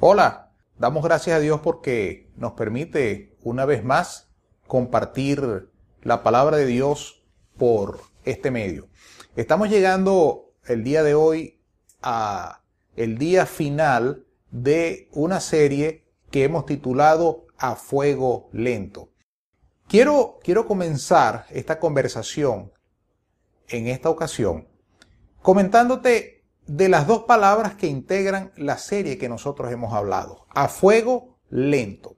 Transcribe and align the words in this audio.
Hola, 0.00 0.52
damos 0.78 1.02
gracias 1.02 1.36
a 1.36 1.40
Dios 1.40 1.60
porque 1.60 2.30
nos 2.36 2.52
permite 2.52 3.36
una 3.42 3.64
vez 3.64 3.82
más 3.82 4.30
compartir 4.68 5.72
la 6.02 6.22
palabra 6.22 6.56
de 6.56 6.66
Dios 6.66 7.24
por 7.56 7.98
este 8.24 8.52
medio. 8.52 8.86
Estamos 9.34 9.70
llegando 9.70 10.52
el 10.66 10.84
día 10.84 11.02
de 11.02 11.16
hoy 11.16 11.60
a 12.00 12.62
el 12.94 13.18
día 13.18 13.44
final 13.44 14.24
de 14.52 15.08
una 15.10 15.40
serie 15.40 16.04
que 16.30 16.44
hemos 16.44 16.64
titulado 16.64 17.48
A 17.58 17.74
Fuego 17.74 18.50
Lento. 18.52 19.10
Quiero, 19.88 20.38
quiero 20.44 20.64
comenzar 20.68 21.46
esta 21.50 21.80
conversación 21.80 22.72
en 23.66 23.88
esta 23.88 24.10
ocasión 24.10 24.68
comentándote 25.42 26.37
de 26.68 26.88
las 26.88 27.06
dos 27.06 27.24
palabras 27.24 27.74
que 27.74 27.86
integran 27.86 28.52
la 28.56 28.78
serie 28.78 29.18
que 29.18 29.28
nosotros 29.28 29.72
hemos 29.72 29.94
hablado, 29.94 30.46
a 30.50 30.68
fuego 30.68 31.40
lento. 31.48 32.16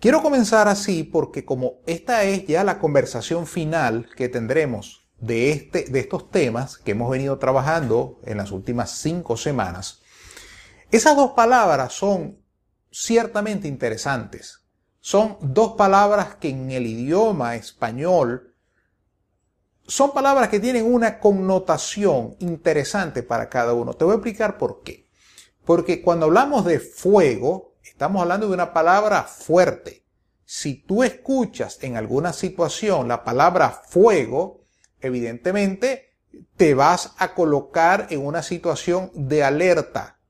Quiero 0.00 0.22
comenzar 0.22 0.68
así 0.68 1.04
porque 1.04 1.44
como 1.44 1.76
esta 1.86 2.24
es 2.24 2.46
ya 2.46 2.64
la 2.64 2.78
conversación 2.78 3.46
final 3.46 4.10
que 4.16 4.28
tendremos 4.28 5.08
de, 5.18 5.52
este, 5.52 5.84
de 5.84 6.00
estos 6.00 6.30
temas 6.30 6.78
que 6.78 6.90
hemos 6.90 7.10
venido 7.10 7.38
trabajando 7.38 8.20
en 8.24 8.36
las 8.36 8.50
últimas 8.50 8.98
cinco 8.98 9.36
semanas, 9.36 10.02
esas 10.90 11.16
dos 11.16 11.32
palabras 11.32 11.92
son 11.92 12.38
ciertamente 12.90 13.68
interesantes. 13.68 14.64
Son 15.00 15.38
dos 15.40 15.74
palabras 15.74 16.34
que 16.34 16.48
en 16.48 16.72
el 16.72 16.86
idioma 16.86 17.54
español 17.54 18.55
son 19.86 20.12
palabras 20.12 20.48
que 20.48 20.60
tienen 20.60 20.92
una 20.92 21.18
connotación 21.20 22.36
interesante 22.40 23.22
para 23.22 23.48
cada 23.48 23.72
uno. 23.72 23.94
Te 23.94 24.04
voy 24.04 24.12
a 24.12 24.16
explicar 24.16 24.58
por 24.58 24.82
qué. 24.82 25.06
Porque 25.64 26.02
cuando 26.02 26.26
hablamos 26.26 26.64
de 26.64 26.80
fuego, 26.80 27.74
estamos 27.82 28.22
hablando 28.22 28.48
de 28.48 28.54
una 28.54 28.72
palabra 28.72 29.24
fuerte. 29.24 30.04
Si 30.44 30.74
tú 30.74 31.02
escuchas 31.02 31.78
en 31.82 31.96
alguna 31.96 32.32
situación 32.32 33.08
la 33.08 33.24
palabra 33.24 33.70
fuego, 33.70 34.64
evidentemente 35.00 36.14
te 36.56 36.74
vas 36.74 37.14
a 37.18 37.34
colocar 37.34 38.06
en 38.10 38.24
una 38.24 38.42
situación 38.42 39.10
de 39.14 39.42
alerta. 39.42 40.20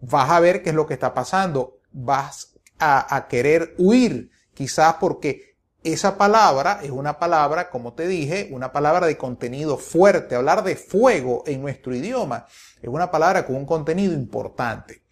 Vas 0.00 0.30
a 0.30 0.40
ver 0.40 0.62
qué 0.62 0.70
es 0.70 0.74
lo 0.74 0.86
que 0.86 0.94
está 0.94 1.14
pasando. 1.14 1.78
Vas 1.92 2.54
a, 2.78 3.26
querer 3.28 3.74
huir, 3.78 4.30
quizás 4.54 4.96
porque 4.98 5.51
esa 5.84 6.16
palabra 6.16 6.80
es 6.82 6.90
una 6.90 7.18
palabra, 7.18 7.68
como 7.70 7.94
te 7.94 8.06
dije, 8.06 8.48
una 8.52 8.72
palabra 8.72 9.06
de 9.06 9.16
contenido 9.16 9.78
fuerte. 9.78 10.36
Hablar 10.36 10.62
de 10.62 10.76
fuego 10.76 11.42
en 11.46 11.60
nuestro 11.60 11.94
idioma 11.94 12.46
es 12.80 12.88
una 12.88 13.10
palabra 13.10 13.44
con 13.46 13.56
un 13.56 13.66
contenido 13.66 14.12
importante. 14.12 15.02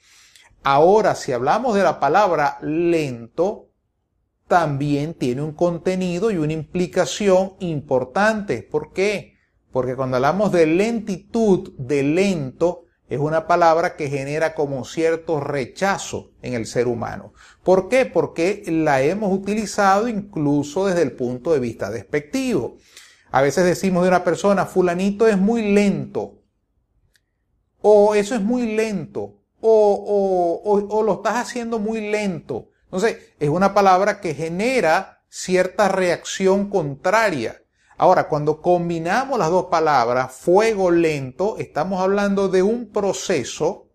Ahora, 0.62 1.14
si 1.14 1.32
hablamos 1.32 1.74
de 1.74 1.82
la 1.82 1.98
palabra 1.98 2.58
lento, 2.60 3.70
también 4.46 5.14
tiene 5.14 5.42
un 5.42 5.52
contenido 5.52 6.30
y 6.30 6.36
una 6.36 6.52
implicación 6.52 7.54
importante. 7.60 8.62
¿Por 8.62 8.92
qué? 8.92 9.38
Porque 9.72 9.96
cuando 9.96 10.16
hablamos 10.16 10.52
de 10.52 10.66
lentitud, 10.66 11.72
de 11.78 12.02
lento, 12.02 12.84
es 13.10 13.18
una 13.18 13.48
palabra 13.48 13.96
que 13.96 14.08
genera 14.08 14.54
como 14.54 14.84
cierto 14.84 15.40
rechazo 15.40 16.30
en 16.42 16.54
el 16.54 16.64
ser 16.64 16.86
humano. 16.86 17.34
¿Por 17.64 17.88
qué? 17.88 18.06
Porque 18.06 18.62
la 18.68 19.02
hemos 19.02 19.32
utilizado 19.36 20.08
incluso 20.08 20.86
desde 20.86 21.02
el 21.02 21.12
punto 21.12 21.52
de 21.52 21.58
vista 21.58 21.90
despectivo. 21.90 22.76
A 23.32 23.42
veces 23.42 23.64
decimos 23.64 24.04
de 24.04 24.10
una 24.10 24.22
persona, 24.22 24.64
fulanito 24.64 25.26
es 25.26 25.36
muy 25.36 25.72
lento, 25.72 26.38
o 27.80 28.14
eso 28.14 28.36
es 28.36 28.42
muy 28.42 28.76
lento, 28.76 29.42
o, 29.60 30.60
o, 30.64 30.96
o, 30.96 31.02
lo 31.02 31.14
estás 31.14 31.34
haciendo 31.34 31.80
muy 31.80 32.10
lento. 32.10 32.68
Entonces, 32.84 33.34
es 33.40 33.48
una 33.48 33.74
palabra 33.74 34.20
que 34.20 34.34
genera 34.34 35.24
cierta 35.28 35.88
reacción 35.88 36.70
contraria. 36.70 37.62
Ahora, 38.02 38.28
cuando 38.28 38.62
combinamos 38.62 39.38
las 39.38 39.50
dos 39.50 39.66
palabras, 39.66 40.32
fuego 40.32 40.90
lento, 40.90 41.58
estamos 41.58 42.00
hablando 42.00 42.48
de 42.48 42.62
un 42.62 42.90
proceso 42.90 43.88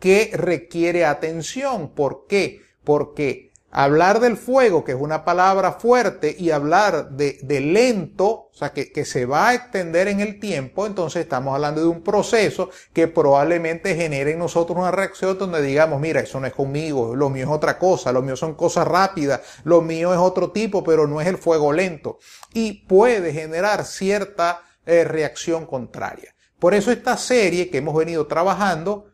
que 0.00 0.32
requiere 0.34 1.04
atención. 1.04 1.94
¿Por 1.94 2.26
qué? 2.26 2.62
Porque 2.82 3.52
hablar 3.76 4.20
del 4.20 4.38
fuego, 4.38 4.84
que 4.84 4.92
es 4.92 4.98
una 4.98 5.22
palabra 5.22 5.72
fuerte, 5.72 6.34
y 6.38 6.50
hablar 6.50 7.10
de, 7.10 7.60
lento, 7.60 8.26
o 8.26 8.50
sea, 8.54 8.72
que, 8.72 8.90
que, 8.90 9.04
se 9.04 9.26
va 9.26 9.48
a 9.48 9.54
extender 9.54 10.08
en 10.08 10.20
el 10.20 10.40
tiempo, 10.40 10.86
entonces 10.86 11.22
estamos 11.22 11.54
hablando 11.54 11.82
de 11.82 11.86
un 11.86 12.02
proceso 12.02 12.70
que 12.94 13.06
probablemente 13.06 13.94
genere 13.94 14.32
en 14.32 14.38
nosotros 14.38 14.78
una 14.78 14.92
reacción 14.92 15.36
donde 15.36 15.60
digamos, 15.60 16.00
mira, 16.00 16.20
eso 16.20 16.40
no 16.40 16.46
es 16.46 16.54
conmigo, 16.54 17.14
lo 17.14 17.28
mío 17.28 17.44
es 17.44 17.50
otra 17.50 17.78
cosa, 17.78 18.12
lo 18.12 18.22
mío 18.22 18.34
son 18.34 18.54
cosas 18.54 18.88
rápidas, 18.88 19.42
lo 19.64 19.82
mío 19.82 20.14
es 20.14 20.18
otro 20.18 20.52
tipo, 20.52 20.82
pero 20.82 21.06
no 21.06 21.20
es 21.20 21.26
el 21.26 21.36
fuego 21.36 21.70
lento. 21.70 22.18
Y 22.54 22.86
puede 22.86 23.34
generar 23.34 23.84
cierta 23.84 24.62
eh, 24.86 25.04
reacción 25.04 25.66
contraria. 25.66 26.34
Por 26.58 26.72
eso 26.72 26.90
esta 26.90 27.18
serie 27.18 27.68
que 27.68 27.78
hemos 27.78 27.94
venido 27.94 28.26
trabajando, 28.26 29.04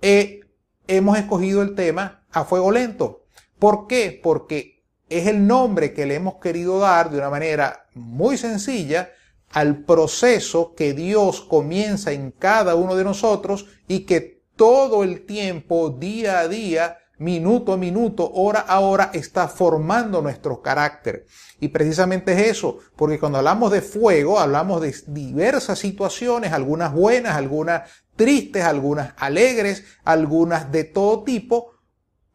eh, 0.00 0.40
hemos 0.86 1.18
escogido 1.18 1.60
el 1.60 1.74
tema 1.74 2.24
a 2.30 2.44
fuego 2.44 2.70
lento. 2.70 3.27
¿Por 3.58 3.86
qué? 3.86 4.18
Porque 4.22 4.84
es 5.08 5.26
el 5.26 5.46
nombre 5.46 5.92
que 5.92 6.06
le 6.06 6.14
hemos 6.14 6.36
querido 6.36 6.78
dar 6.78 7.10
de 7.10 7.18
una 7.18 7.30
manera 7.30 7.86
muy 7.94 8.36
sencilla 8.36 9.10
al 9.50 9.84
proceso 9.84 10.74
que 10.74 10.92
Dios 10.92 11.40
comienza 11.40 12.12
en 12.12 12.30
cada 12.30 12.74
uno 12.74 12.94
de 12.94 13.04
nosotros 13.04 13.66
y 13.86 14.00
que 14.00 14.42
todo 14.56 15.04
el 15.04 15.24
tiempo, 15.24 15.90
día 15.90 16.40
a 16.40 16.48
día, 16.48 16.98
minuto 17.18 17.72
a 17.72 17.76
minuto, 17.76 18.30
hora 18.34 18.60
a 18.60 18.80
hora, 18.80 19.10
está 19.12 19.48
formando 19.48 20.20
nuestro 20.20 20.60
carácter. 20.60 21.26
Y 21.60 21.68
precisamente 21.68 22.32
es 22.32 22.50
eso, 22.50 22.78
porque 22.96 23.18
cuando 23.18 23.38
hablamos 23.38 23.72
de 23.72 23.80
fuego, 23.80 24.38
hablamos 24.38 24.80
de 24.80 24.94
diversas 25.06 25.78
situaciones, 25.78 26.52
algunas 26.52 26.92
buenas, 26.92 27.36
algunas 27.36 27.90
tristes, 28.16 28.64
algunas 28.64 29.14
alegres, 29.16 29.84
algunas 30.04 30.70
de 30.70 30.84
todo 30.84 31.22
tipo, 31.22 31.77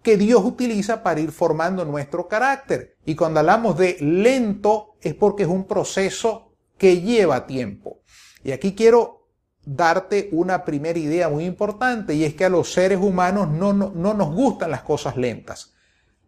que 0.03 0.17
Dios 0.17 0.43
utiliza 0.43 1.01
para 1.01 1.21
ir 1.21 1.31
formando 1.31 1.85
nuestro 1.85 2.27
carácter. 2.27 2.97
Y 3.05 3.15
cuando 3.15 3.39
hablamos 3.39 3.77
de 3.77 3.97
lento 4.01 4.97
es 5.01 5.15
porque 5.15 5.43
es 5.43 5.49
un 5.49 5.65
proceso 5.65 6.53
que 6.77 7.01
lleva 7.01 7.47
tiempo. 7.47 8.01
Y 8.43 8.51
aquí 8.51 8.75
quiero 8.75 9.29
darte 9.65 10.27
una 10.33 10.65
primera 10.65 10.99
idea 10.99 11.29
muy 11.29 11.45
importante 11.45 12.13
y 12.13 12.25
es 12.25 12.33
que 12.35 12.43
a 12.43 12.49
los 12.49 12.73
seres 12.73 12.99
humanos 12.99 13.47
no, 13.47 13.71
no, 13.71 14.13
nos 14.13 14.35
gustan 14.35 14.71
las 14.71 14.83
cosas 14.83 15.15
lentas. 15.15 15.73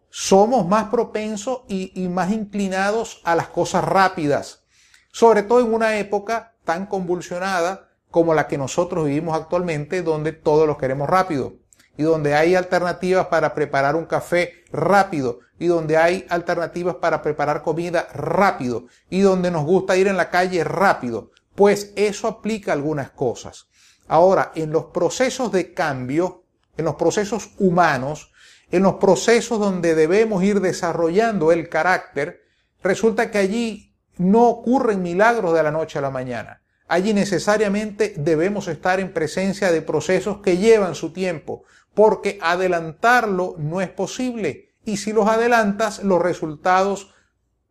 Somos 0.08 0.66
más 0.66 0.88
propensos 0.88 1.60
y, 1.68 1.92
y 2.02 2.08
más 2.08 2.32
inclinados 2.32 3.20
a 3.24 3.34
las 3.34 3.48
cosas 3.48 3.84
rápidas, 3.84 4.64
sobre 5.12 5.42
todo 5.42 5.60
en 5.60 5.74
una 5.74 5.98
época 5.98 6.56
tan 6.64 6.86
convulsionada 6.86 7.90
como 8.10 8.32
la 8.32 8.48
que 8.48 8.56
nosotros 8.56 9.04
vivimos 9.04 9.36
actualmente, 9.36 10.02
donde 10.02 10.32
todos 10.32 10.66
lo 10.66 10.78
queremos 10.78 11.10
rápido 11.10 11.65
y 11.96 12.02
donde 12.02 12.34
hay 12.34 12.54
alternativas 12.54 13.26
para 13.26 13.54
preparar 13.54 13.96
un 13.96 14.06
café 14.06 14.64
rápido 14.70 15.40
y 15.58 15.66
donde 15.66 15.96
hay 15.96 16.26
alternativas 16.28 16.96
para 16.96 17.22
preparar 17.22 17.62
comida 17.62 18.08
rápido 18.12 18.86
y 19.08 19.20
donde 19.20 19.50
nos 19.50 19.64
gusta 19.64 19.96
ir 19.96 20.06
en 20.06 20.16
la 20.16 20.30
calle 20.30 20.62
rápido, 20.64 21.30
pues 21.54 21.92
eso 21.96 22.28
aplica 22.28 22.72
algunas 22.72 23.10
cosas. 23.10 23.68
Ahora, 24.08 24.52
en 24.54 24.70
los 24.70 24.86
procesos 24.86 25.50
de 25.50 25.72
cambio, 25.72 26.44
en 26.76 26.84
los 26.84 26.96
procesos 26.96 27.50
humanos, 27.58 28.32
en 28.70 28.82
los 28.82 28.94
procesos 28.94 29.58
donde 29.58 29.94
debemos 29.94 30.42
ir 30.42 30.60
desarrollando 30.60 31.52
el 31.52 31.68
carácter, 31.68 32.42
resulta 32.82 33.30
que 33.30 33.38
allí 33.38 33.94
no 34.18 34.48
ocurren 34.48 35.02
milagros 35.02 35.54
de 35.54 35.62
la 35.62 35.70
noche 35.70 35.98
a 35.98 36.02
la 36.02 36.10
mañana. 36.10 36.62
Allí 36.88 37.12
necesariamente 37.12 38.14
debemos 38.16 38.68
estar 38.68 39.00
en 39.00 39.12
presencia 39.12 39.72
de 39.72 39.82
procesos 39.82 40.38
que 40.38 40.56
llevan 40.56 40.94
su 40.94 41.12
tiempo, 41.12 41.64
porque 41.94 42.38
adelantarlo 42.40 43.56
no 43.58 43.80
es 43.80 43.88
posible. 43.88 44.74
Y 44.84 44.98
si 44.98 45.12
los 45.12 45.26
adelantas, 45.28 46.04
los 46.04 46.22
resultados 46.22 47.12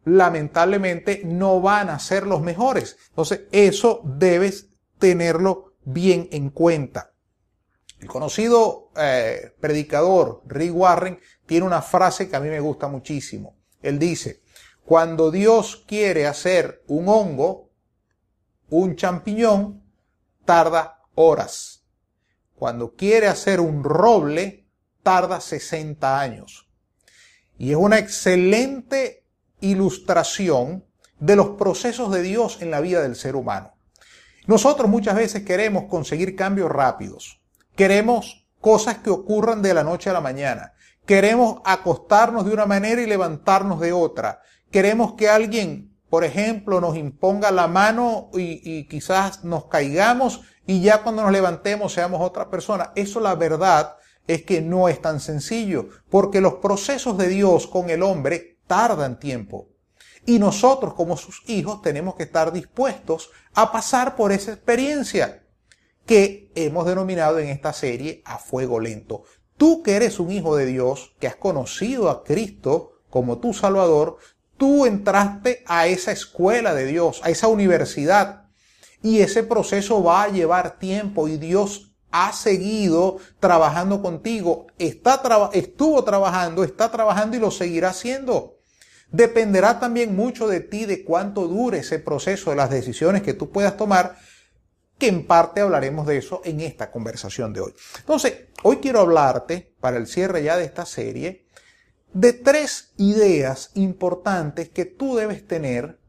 lamentablemente 0.03 1.21
no 1.23 1.61
van 1.61 1.89
a 1.89 1.99
ser 1.99 2.27
los 2.27 2.41
mejores. 2.41 2.97
Entonces, 3.09 3.41
eso 3.51 4.01
debes 4.03 4.67
tenerlo 4.99 5.75
bien 5.83 6.27
en 6.31 6.49
cuenta. 6.49 7.13
El 7.99 8.07
conocido 8.07 8.91
eh, 8.97 9.53
predicador 9.59 10.41
Rick 10.45 10.75
Warren 10.75 11.19
tiene 11.45 11.65
una 11.65 11.81
frase 11.81 12.29
que 12.29 12.35
a 12.35 12.39
mí 12.39 12.49
me 12.49 12.59
gusta 12.59 12.87
muchísimo. 12.87 13.57
Él 13.81 13.97
dice, 13.97 14.41
cuando 14.83 15.31
Dios 15.31 15.83
quiere 15.87 16.27
hacer 16.27 16.83
un 16.87 17.07
hongo, 17.07 17.64
un 18.69 18.95
champiñón, 18.95 19.83
tarda 20.45 21.01
horas. 21.15 21.85
Cuando 22.55 22.95
quiere 22.95 23.27
hacer 23.27 23.59
un 23.59 23.83
roble, 23.83 24.67
tarda 25.03 25.41
60 25.41 26.19
años. 26.19 26.69
Y 27.57 27.71
es 27.71 27.77
una 27.77 27.99
excelente 27.99 29.25
ilustración 29.61 30.85
de 31.19 31.35
los 31.35 31.51
procesos 31.51 32.11
de 32.11 32.21
Dios 32.21 32.61
en 32.61 32.71
la 32.71 32.81
vida 32.81 33.01
del 33.01 33.15
ser 33.15 33.35
humano. 33.35 33.73
Nosotros 34.47 34.89
muchas 34.89 35.15
veces 35.15 35.43
queremos 35.43 35.85
conseguir 35.85 36.35
cambios 36.35 36.69
rápidos. 36.69 37.41
Queremos 37.75 38.47
cosas 38.61 38.99
que 38.99 39.09
ocurran 39.09 39.61
de 39.61 39.73
la 39.73 39.83
noche 39.83 40.09
a 40.09 40.13
la 40.13 40.21
mañana. 40.21 40.73
Queremos 41.05 41.61
acostarnos 41.65 42.45
de 42.45 42.53
una 42.53 42.65
manera 42.65 43.01
y 43.01 43.05
levantarnos 43.05 43.79
de 43.79 43.93
otra. 43.93 44.41
Queremos 44.71 45.13
que 45.13 45.29
alguien, 45.29 45.94
por 46.15 46.23
ejemplo, 46.23 46.79
nos 46.79 46.95
imponga 46.95 47.51
la 47.51 47.67
mano 47.67 48.29
y, 48.33 48.87
quizás 48.87 49.43
nos 49.43 49.65
caigamos 49.65 50.43
y 50.65 50.79
ya 50.79 51.03
cuando 51.03 51.23
nos 51.23 51.31
levantemos 51.33 51.91
seamos 51.91 52.21
otra 52.21 52.49
persona. 52.49 52.93
Eso 52.95 53.19
la 53.19 53.35
verdad 53.35 53.97
es 54.25 54.43
que 54.43 54.61
no 54.61 54.87
es 54.87 55.01
tan 55.01 55.19
sencillo, 55.19 55.89
porque 56.09 56.39
los 56.39 56.53
procesos 56.53 57.17
de 57.17 57.27
Dios 57.27 57.67
con 57.67 57.89
el 57.89 58.01
hombre 58.01 58.59
tardan 58.65 59.19
tiempo. 59.19 59.67
Y 60.25 60.39
nosotros 60.39 60.93
como 60.93 61.17
sus 61.17 61.41
hijos 61.49 61.81
tenemos 61.81 62.15
que 62.15 62.23
estar 62.23 62.53
dispuestos 62.53 63.29
a 63.53 63.73
pasar 63.73 64.15
por 64.15 64.31
esa 64.31 64.53
experiencia 64.53 65.43
que 66.05 66.49
hemos 66.55 66.85
denominado 66.85 67.39
en 67.39 67.49
esta 67.49 67.73
serie 67.73 68.21
a 68.23 68.37
fuego 68.37 68.79
lento. 68.79 69.23
Tú 69.57 69.83
que 69.83 69.97
eres 69.97 70.21
un 70.21 70.31
hijo 70.31 70.55
de 70.55 70.65
Dios, 70.65 71.13
que 71.19 71.27
has 71.27 71.35
conocido 71.35 72.09
a 72.09 72.23
Cristo 72.23 73.01
como 73.09 73.37
tu 73.39 73.53
Salvador, 73.53 74.17
tú 74.57 74.85
entraste 74.85 75.63
a 75.65 75.87
esa 75.87 76.11
escuela 76.11 76.73
de 76.73 76.85
Dios, 76.85 77.21
a 77.23 77.29
esa 77.29 77.47
universidad. 77.47 78.45
Y 79.01 79.19
ese 79.19 79.43
proceso 79.43 80.03
va 80.03 80.23
a 80.23 80.29
llevar 80.29 80.79
tiempo 80.79 81.27
y 81.27 81.37
Dios 81.37 81.95
ha 82.11 82.31
seguido 82.31 83.17
trabajando 83.39 84.01
contigo, 84.01 84.67
está 84.79 85.21
estuvo 85.51 86.03
trabajando, 86.05 86.63
está 86.63 86.89
trabajando 86.89 87.35
y 87.35 87.39
lo 87.41 87.51
seguirá 87.51 87.89
haciendo. 87.89 88.55
Dependerá 89.11 89.79
también 89.79 90.15
mucho 90.15 90.47
de 90.47 90.61
ti 90.61 90.85
de 90.85 91.03
cuánto 91.03 91.47
dure 91.47 91.79
ese 91.79 91.99
proceso, 91.99 92.49
de 92.49 92.55
las 92.55 92.69
decisiones 92.69 93.21
que 93.21 93.33
tú 93.33 93.51
puedas 93.51 93.75
tomar, 93.75 94.17
que 94.97 95.07
en 95.07 95.27
parte 95.27 95.59
hablaremos 95.59 96.07
de 96.07 96.17
eso 96.17 96.41
en 96.45 96.61
esta 96.61 96.89
conversación 96.89 97.51
de 97.51 97.59
hoy. 97.59 97.73
Entonces, 97.99 98.45
hoy 98.63 98.77
quiero 98.77 99.01
hablarte, 99.01 99.75
para 99.81 99.97
el 99.97 100.07
cierre 100.07 100.41
ya 100.41 100.55
de 100.55 100.63
esta 100.63 100.85
serie, 100.85 101.45
de 102.15 102.31
tres 102.31 102.93
ideas 102.95 103.71
importantes 103.73 104.69
que 104.69 104.85
tú 104.85 105.17
debes 105.17 105.45
tener 105.45 105.99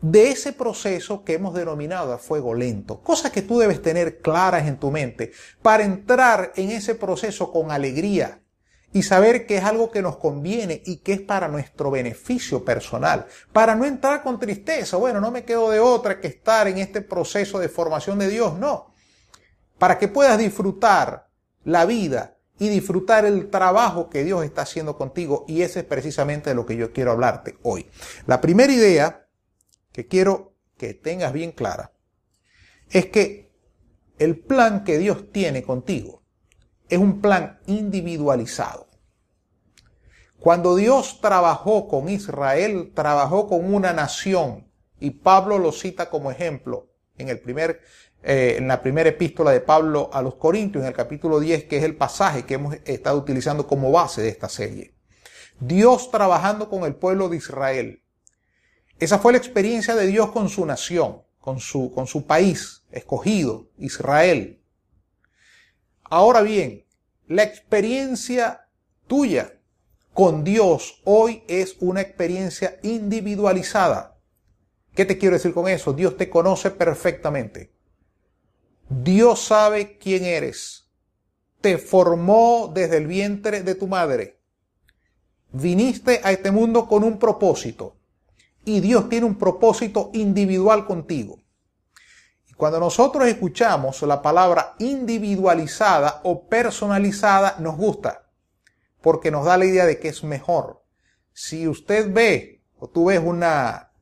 de 0.00 0.30
ese 0.30 0.54
proceso 0.54 1.22
que 1.22 1.34
hemos 1.34 1.52
denominado 1.52 2.14
a 2.14 2.18
fuego 2.18 2.54
lento. 2.54 3.02
Cosas 3.02 3.30
que 3.30 3.42
tú 3.42 3.58
debes 3.58 3.82
tener 3.82 4.22
claras 4.22 4.66
en 4.66 4.78
tu 4.78 4.90
mente 4.90 5.32
para 5.60 5.84
entrar 5.84 6.52
en 6.56 6.70
ese 6.70 6.94
proceso 6.94 7.52
con 7.52 7.70
alegría 7.70 8.40
y 8.90 9.02
saber 9.02 9.46
que 9.46 9.58
es 9.58 9.64
algo 9.64 9.90
que 9.90 10.00
nos 10.00 10.16
conviene 10.16 10.82
y 10.86 11.00
que 11.00 11.12
es 11.12 11.20
para 11.20 11.46
nuestro 11.46 11.90
beneficio 11.90 12.64
personal. 12.64 13.26
Para 13.52 13.74
no 13.74 13.84
entrar 13.84 14.22
con 14.22 14.40
tristeza, 14.40 14.96
bueno, 14.96 15.20
no 15.20 15.30
me 15.30 15.44
quedo 15.44 15.70
de 15.70 15.78
otra 15.78 16.20
que 16.20 16.28
estar 16.28 16.68
en 16.68 16.78
este 16.78 17.02
proceso 17.02 17.58
de 17.58 17.68
formación 17.68 18.18
de 18.18 18.30
Dios, 18.30 18.58
no. 18.58 18.94
Para 19.76 19.98
que 19.98 20.08
puedas 20.08 20.38
disfrutar 20.38 21.28
la 21.64 21.84
vida 21.84 22.37
y 22.58 22.68
disfrutar 22.68 23.24
el 23.24 23.50
trabajo 23.50 24.10
que 24.10 24.24
Dios 24.24 24.44
está 24.44 24.62
haciendo 24.62 24.96
contigo 24.96 25.44
y 25.48 25.62
ese 25.62 25.80
es 25.80 25.84
precisamente 25.84 26.50
de 26.50 26.56
lo 26.56 26.66
que 26.66 26.76
yo 26.76 26.92
quiero 26.92 27.12
hablarte 27.12 27.58
hoy. 27.62 27.88
La 28.26 28.40
primera 28.40 28.72
idea 28.72 29.28
que 29.92 30.06
quiero 30.06 30.54
que 30.76 30.94
tengas 30.94 31.32
bien 31.32 31.52
clara 31.52 31.92
es 32.90 33.06
que 33.06 33.50
el 34.18 34.38
plan 34.38 34.84
que 34.84 34.98
Dios 34.98 35.30
tiene 35.32 35.62
contigo 35.62 36.22
es 36.88 36.98
un 36.98 37.20
plan 37.20 37.60
individualizado. 37.66 38.88
Cuando 40.40 40.76
Dios 40.76 41.20
trabajó 41.20 41.88
con 41.88 42.08
Israel, 42.08 42.92
trabajó 42.94 43.48
con 43.48 43.72
una 43.74 43.92
nación, 43.92 44.70
y 45.00 45.10
Pablo 45.10 45.58
lo 45.58 45.72
cita 45.72 46.10
como 46.10 46.30
ejemplo 46.30 46.88
en, 47.16 47.28
el 47.28 47.40
primer, 47.40 47.80
eh, 48.22 48.56
en 48.58 48.68
la 48.68 48.82
primera 48.82 49.10
epístola 49.10 49.52
de 49.52 49.60
Pablo 49.60 50.10
a 50.12 50.22
los 50.22 50.34
Corintios, 50.34 50.82
en 50.82 50.88
el 50.88 50.94
capítulo 50.94 51.40
10, 51.40 51.64
que 51.64 51.78
es 51.78 51.84
el 51.84 51.96
pasaje 51.96 52.44
que 52.44 52.54
hemos 52.54 52.74
estado 52.84 53.18
utilizando 53.18 53.66
como 53.66 53.92
base 53.92 54.22
de 54.22 54.28
esta 54.28 54.48
serie. 54.48 54.94
Dios 55.60 56.10
trabajando 56.10 56.68
con 56.68 56.84
el 56.84 56.94
pueblo 56.94 57.28
de 57.28 57.36
Israel, 57.36 58.02
esa 58.98 59.18
fue 59.18 59.32
la 59.32 59.38
experiencia 59.38 59.94
de 59.94 60.06
Dios 60.06 60.30
con 60.30 60.48
su 60.48 60.66
nación, 60.66 61.22
con 61.40 61.60
su, 61.60 61.92
con 61.92 62.06
su 62.08 62.26
país 62.26 62.82
escogido, 62.90 63.70
Israel. 63.78 64.60
Ahora 66.02 66.42
bien, 66.42 66.84
la 67.26 67.44
experiencia 67.44 68.68
tuya 69.06 69.60
con 70.12 70.42
Dios 70.42 71.00
hoy 71.04 71.44
es 71.46 71.76
una 71.78 72.00
experiencia 72.00 72.80
individualizada. 72.82 74.18
¿Qué 74.94 75.04
te 75.04 75.16
quiero 75.16 75.36
decir 75.36 75.54
con 75.54 75.68
eso? 75.68 75.92
Dios 75.92 76.16
te 76.16 76.28
conoce 76.28 76.72
perfectamente. 76.72 77.77
Dios 78.90 79.44
sabe 79.44 79.98
quién 79.98 80.24
eres. 80.24 80.88
Te 81.60 81.76
formó 81.76 82.70
desde 82.72 82.96
el 82.96 83.06
vientre 83.06 83.62
de 83.62 83.74
tu 83.74 83.86
madre. 83.86 84.40
Viniste 85.52 86.22
a 86.24 86.32
este 86.32 86.50
mundo 86.50 86.88
con 86.88 87.04
un 87.04 87.18
propósito 87.18 87.96
y 88.64 88.80
Dios 88.80 89.10
tiene 89.10 89.26
un 89.26 89.36
propósito 89.36 90.10
individual 90.14 90.86
contigo. 90.86 91.38
Y 92.48 92.54
cuando 92.54 92.80
nosotros 92.80 93.28
escuchamos 93.28 94.00
la 94.02 94.22
palabra 94.22 94.74
individualizada 94.78 96.20
o 96.24 96.48
personalizada, 96.48 97.56
nos 97.58 97.76
gusta, 97.76 98.30
porque 99.02 99.30
nos 99.30 99.44
da 99.44 99.58
la 99.58 99.66
idea 99.66 99.84
de 99.84 99.98
que 99.98 100.08
es 100.08 100.24
mejor. 100.24 100.82
Si 101.34 101.68
usted 101.68 102.10
ve 102.10 102.62
o 102.78 102.88
tú 102.88 103.06
ves 103.06 103.20
una, 103.22 103.92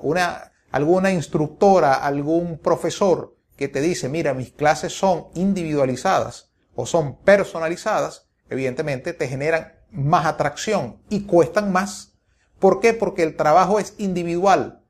una, 0.00 0.52
alguna 0.70 1.10
instructora, 1.10 1.94
algún 1.94 2.58
profesor 2.58 3.35
que 3.56 3.68
te 3.68 3.80
dice, 3.80 4.08
mira, 4.08 4.34
mis 4.34 4.52
clases 4.52 4.92
son 4.96 5.28
individualizadas 5.34 6.50
o 6.74 6.86
son 6.86 7.16
personalizadas, 7.16 8.28
evidentemente 8.50 9.12
te 9.12 9.28
generan 9.28 9.72
más 9.90 10.26
atracción 10.26 11.00
y 11.08 11.22
cuestan 11.22 11.72
más 11.72 12.16
¿Por 12.58 12.80
qué? 12.80 12.94
Porque 12.94 13.22
el 13.22 13.36
trabajo 13.36 13.78
es 13.78 13.94
individual, 13.98 14.82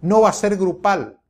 no 0.00 0.22
va 0.22 0.30
a 0.30 0.34
ser 0.34 0.56
grupal. 0.56 1.20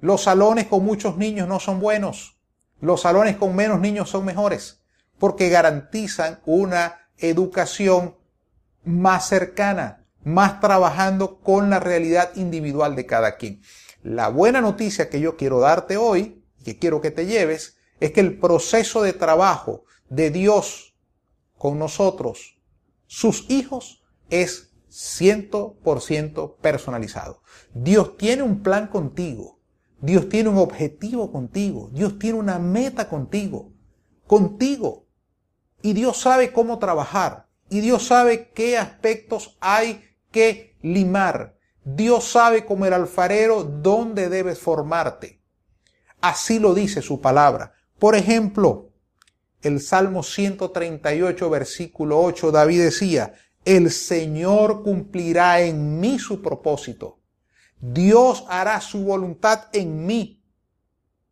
Los 0.00 0.22
salones 0.22 0.66
con 0.66 0.84
muchos 0.84 1.16
niños 1.16 1.48
no 1.48 1.58
son 1.60 1.80
buenos, 1.80 2.38
los 2.80 3.02
salones 3.02 3.36
con 3.36 3.54
menos 3.54 3.80
niños 3.80 4.08
son 4.08 4.24
mejores, 4.24 4.80
porque 5.18 5.48
garantizan 5.48 6.40
una 6.46 7.10
educación 7.18 8.16
más 8.84 9.28
cercana, 9.28 10.06
más 10.22 10.60
trabajando 10.60 11.40
con 11.40 11.68
la 11.68 11.80
realidad 11.80 12.30
individual 12.36 12.94
de 12.94 13.06
cada 13.06 13.36
quien. 13.36 13.60
La 14.02 14.28
buena 14.28 14.60
noticia 14.60 15.10
que 15.10 15.20
yo 15.20 15.36
quiero 15.36 15.60
darte 15.60 15.96
hoy, 15.96 16.42
y 16.58 16.64
que 16.64 16.78
quiero 16.78 17.00
que 17.00 17.10
te 17.10 17.26
lleves, 17.26 17.76
es 18.00 18.12
que 18.12 18.20
el 18.20 18.38
proceso 18.38 19.02
de 19.02 19.12
trabajo 19.12 19.84
de 20.08 20.30
Dios 20.30 20.94
con 21.58 21.78
nosotros, 21.78 22.58
sus 23.06 23.48
hijos, 23.50 24.02
es 24.30 24.72
100% 24.90 26.56
personalizado. 26.56 27.42
Dios 27.74 28.16
tiene 28.16 28.42
un 28.42 28.62
plan 28.62 28.88
contigo. 28.88 29.60
Dios 30.00 30.28
tiene 30.28 30.48
un 30.48 30.58
objetivo 30.58 31.30
contigo. 31.30 31.90
Dios 31.92 32.18
tiene 32.18 32.38
una 32.38 32.58
meta 32.58 33.08
contigo. 33.08 33.72
Contigo. 34.26 35.06
Y 35.82 35.92
Dios 35.92 36.18
sabe 36.18 36.52
cómo 36.52 36.78
trabajar. 36.78 37.48
Y 37.68 37.80
Dios 37.80 38.06
sabe 38.06 38.50
qué 38.52 38.78
aspectos 38.78 39.56
hay 39.60 40.02
que 40.30 40.76
limar. 40.82 41.59
Dios 41.84 42.24
sabe 42.24 42.64
como 42.64 42.86
el 42.86 42.92
alfarero 42.92 43.64
dónde 43.64 44.28
debes 44.28 44.58
formarte. 44.58 45.40
Así 46.20 46.58
lo 46.58 46.74
dice 46.74 47.00
su 47.02 47.20
palabra. 47.20 47.72
Por 47.98 48.14
ejemplo, 48.14 48.90
el 49.62 49.80
Salmo 49.80 50.22
138, 50.22 51.50
versículo 51.50 52.20
8, 52.20 52.50
David 52.50 52.82
decía, 52.82 53.34
el 53.64 53.90
Señor 53.90 54.82
cumplirá 54.82 55.60
en 55.60 56.00
mí 56.00 56.18
su 56.18 56.40
propósito. 56.40 57.20
Dios 57.80 58.44
hará 58.48 58.80
su 58.80 59.04
voluntad 59.04 59.68
en 59.72 60.06
mí. 60.06 60.42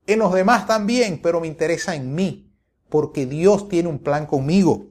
En 0.06 0.20
los 0.20 0.32
demás 0.32 0.66
también, 0.66 1.20
pero 1.22 1.40
me 1.40 1.46
interesa 1.46 1.94
en 1.94 2.14
mí, 2.14 2.50
porque 2.88 3.26
Dios 3.26 3.68
tiene 3.68 3.88
un 3.88 3.98
plan 3.98 4.26
conmigo. 4.26 4.86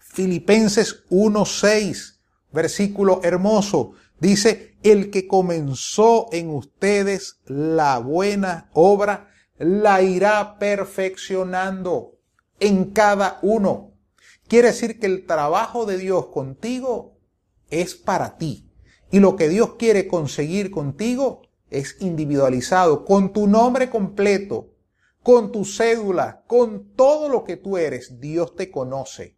Filipenses 0.00 1.06
1.6, 1.08 2.20
versículo 2.52 3.20
hermoso, 3.22 3.92
dice, 4.20 4.76
el 4.82 5.10
que 5.10 5.26
comenzó 5.26 6.28
en 6.32 6.50
ustedes 6.50 7.40
la 7.46 7.98
buena 7.98 8.70
obra, 8.72 9.30
la 9.58 10.02
irá 10.02 10.58
perfeccionando 10.58 12.18
en 12.60 12.92
cada 12.92 13.38
uno. 13.42 13.92
Quiere 14.48 14.68
decir 14.68 14.98
que 15.00 15.06
el 15.06 15.26
trabajo 15.26 15.86
de 15.86 15.98
Dios 15.98 16.26
contigo 16.28 17.18
es 17.70 17.94
para 17.94 18.36
ti. 18.36 18.70
Y 19.10 19.20
lo 19.20 19.36
que 19.36 19.48
Dios 19.48 19.74
quiere 19.74 20.08
conseguir 20.08 20.70
contigo 20.70 21.42
es 21.70 21.96
individualizado, 22.00 23.04
con 23.04 23.32
tu 23.32 23.46
nombre 23.46 23.90
completo, 23.90 24.72
con 25.22 25.50
tu 25.50 25.64
cédula, 25.64 26.44
con 26.46 26.92
todo 26.94 27.28
lo 27.28 27.44
que 27.44 27.56
tú 27.56 27.76
eres. 27.76 28.20
Dios 28.20 28.54
te 28.54 28.70
conoce. 28.70 29.35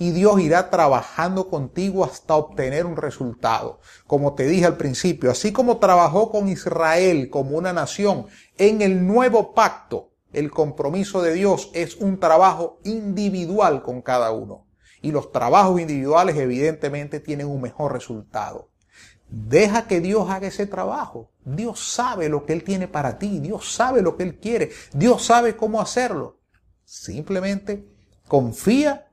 Y 0.00 0.12
Dios 0.12 0.40
irá 0.40 0.70
trabajando 0.70 1.50
contigo 1.50 2.06
hasta 2.06 2.34
obtener 2.34 2.86
un 2.86 2.96
resultado. 2.96 3.80
Como 4.06 4.32
te 4.32 4.46
dije 4.46 4.64
al 4.64 4.78
principio, 4.78 5.30
así 5.30 5.52
como 5.52 5.76
trabajó 5.76 6.30
con 6.30 6.48
Israel 6.48 7.28
como 7.28 7.58
una 7.58 7.74
nación 7.74 8.24
en 8.56 8.80
el 8.80 9.06
nuevo 9.06 9.52
pacto, 9.52 10.14
el 10.32 10.50
compromiso 10.50 11.20
de 11.20 11.34
Dios 11.34 11.70
es 11.74 11.96
un 11.96 12.18
trabajo 12.18 12.80
individual 12.82 13.82
con 13.82 14.00
cada 14.00 14.30
uno. 14.30 14.66
Y 15.02 15.12
los 15.12 15.32
trabajos 15.32 15.78
individuales 15.78 16.34
evidentemente 16.38 17.20
tienen 17.20 17.48
un 17.48 17.60
mejor 17.60 17.92
resultado. 17.92 18.70
Deja 19.28 19.86
que 19.86 20.00
Dios 20.00 20.30
haga 20.30 20.48
ese 20.48 20.66
trabajo. 20.66 21.30
Dios 21.44 21.78
sabe 21.92 22.30
lo 22.30 22.46
que 22.46 22.54
Él 22.54 22.64
tiene 22.64 22.88
para 22.88 23.18
ti. 23.18 23.38
Dios 23.38 23.74
sabe 23.74 24.00
lo 24.00 24.16
que 24.16 24.22
Él 24.22 24.38
quiere. 24.38 24.70
Dios 24.94 25.26
sabe 25.26 25.58
cómo 25.58 25.78
hacerlo. 25.78 26.38
Simplemente 26.86 27.86
confía 28.28 29.09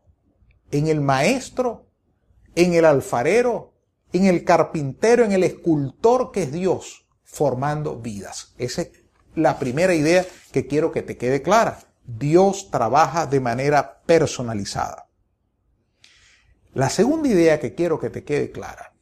en 0.71 0.88
el 0.88 1.01
maestro, 1.01 1.88
en 2.55 2.74
el 2.74 2.86
alfarero, 2.86 3.74
en 4.13 4.25
el 4.25 4.43
carpintero, 4.43 5.24
en 5.24 5.31
el 5.31 5.43
escultor 5.43 6.31
que 6.31 6.43
es 6.43 6.51
Dios, 6.51 7.07
formando 7.24 7.97
vidas. 7.97 8.53
Esa 8.57 8.83
es 8.83 8.91
la 9.36 9.59
primera 9.59 9.93
idea 9.93 10.25
que 10.51 10.67
quiero 10.67 10.91
que 10.91 11.03
te 11.03 11.17
quede 11.17 11.41
clara. 11.41 11.79
Dios 12.05 12.71
trabaja 12.71 13.27
de 13.27 13.39
manera 13.39 14.01
personalizada. 14.05 15.07
La 16.74 16.89
segunda 16.89 17.27
idea 17.27 17.59
que 17.59 17.75
quiero 17.75 18.00
que 18.00 18.09
te 18.09 18.24
quede 18.24 18.51
clara 18.51 18.93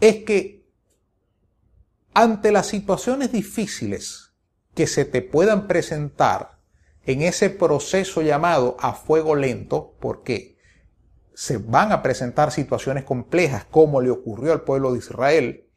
es 0.00 0.24
que 0.24 0.64
ante 2.14 2.52
las 2.52 2.66
situaciones 2.66 3.32
difíciles 3.32 4.32
que 4.74 4.86
se 4.86 5.04
te 5.04 5.22
puedan 5.22 5.66
presentar 5.66 6.53
en 7.06 7.22
ese 7.22 7.50
proceso 7.50 8.22
llamado 8.22 8.76
a 8.80 8.94
fuego 8.94 9.34
lento, 9.34 9.94
porque 10.00 10.58
se 11.34 11.58
van 11.58 11.92
a 11.92 12.02
presentar 12.02 12.52
situaciones 12.52 13.04
complejas 13.04 13.64
como 13.64 14.00
le 14.00 14.10
ocurrió 14.10 14.52
al 14.52 14.62
pueblo 14.62 14.92
de 14.92 14.98
Israel, 14.98 15.68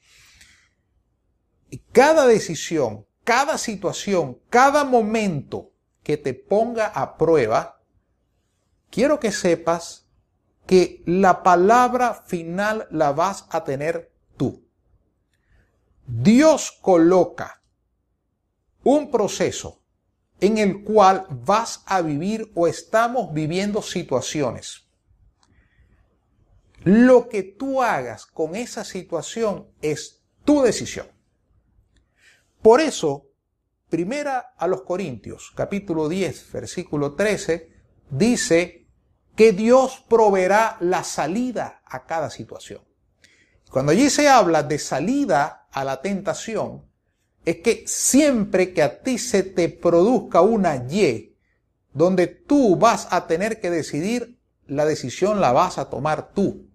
y 1.69 1.79
cada 1.79 2.27
decisión, 2.27 3.05
cada 3.23 3.57
situación, 3.57 4.39
cada 4.49 4.85
momento 4.85 5.71
que 6.03 6.15
te 6.15 6.33
ponga 6.33 6.87
a 6.87 7.17
prueba, 7.17 7.81
quiero 8.89 9.19
que 9.19 9.31
sepas 9.31 10.09
que 10.65 11.03
la 11.05 11.43
palabra 11.43 12.13
final 12.13 12.87
la 12.89 13.11
vas 13.11 13.45
a 13.49 13.63
tener 13.63 14.13
tú. 14.37 14.65
Dios 16.05 16.77
coloca 16.81 17.61
un 18.83 19.11
proceso 19.11 19.81
en 20.39 20.57
el 20.57 20.83
cual 20.83 21.25
vas 21.29 21.83
a 21.85 22.01
vivir 22.01 22.51
o 22.55 22.67
estamos 22.67 23.33
viviendo 23.33 23.81
situaciones. 23.81 24.87
Lo 26.83 27.27
que 27.27 27.43
tú 27.43 27.81
hagas 27.81 28.25
con 28.25 28.55
esa 28.55 28.83
situación 28.83 29.67
es 29.81 30.23
tu 30.45 30.61
decisión. 30.61 31.07
Por 32.61 32.81
eso, 32.81 33.29
primera 33.89 34.53
a 34.57 34.67
los 34.67 34.83
Corintios, 34.83 35.51
capítulo 35.55 36.07
10, 36.07 36.51
versículo 36.51 37.15
13, 37.15 37.71
dice 38.09 38.87
que 39.35 39.51
Dios 39.51 40.03
proveerá 40.07 40.77
la 40.79 41.03
salida 41.03 41.81
a 41.85 42.05
cada 42.05 42.29
situación. 42.29 42.81
Cuando 43.69 43.91
allí 43.91 44.09
se 44.09 44.29
habla 44.29 44.63
de 44.63 44.79
salida 44.79 45.67
a 45.71 45.83
la 45.83 46.01
tentación, 46.01 46.86
es 47.47 47.61
que 47.61 47.85
siempre 47.87 48.73
que 48.73 48.83
a 48.83 49.01
ti 49.01 49.17
se 49.17 49.41
te 49.41 49.69
produzca 49.69 50.41
una 50.41 50.75
Y, 50.75 51.37
donde 51.93 52.27
tú 52.27 52.75
vas 52.75 53.07
a 53.09 53.25
tener 53.25 53.61
que 53.61 53.69
decidir, 53.69 54.37
la 54.65 54.83
decisión 54.83 55.39
la 55.39 55.53
vas 55.53 55.77
a 55.77 55.89
tomar 55.89 56.33
tú. 56.33 56.67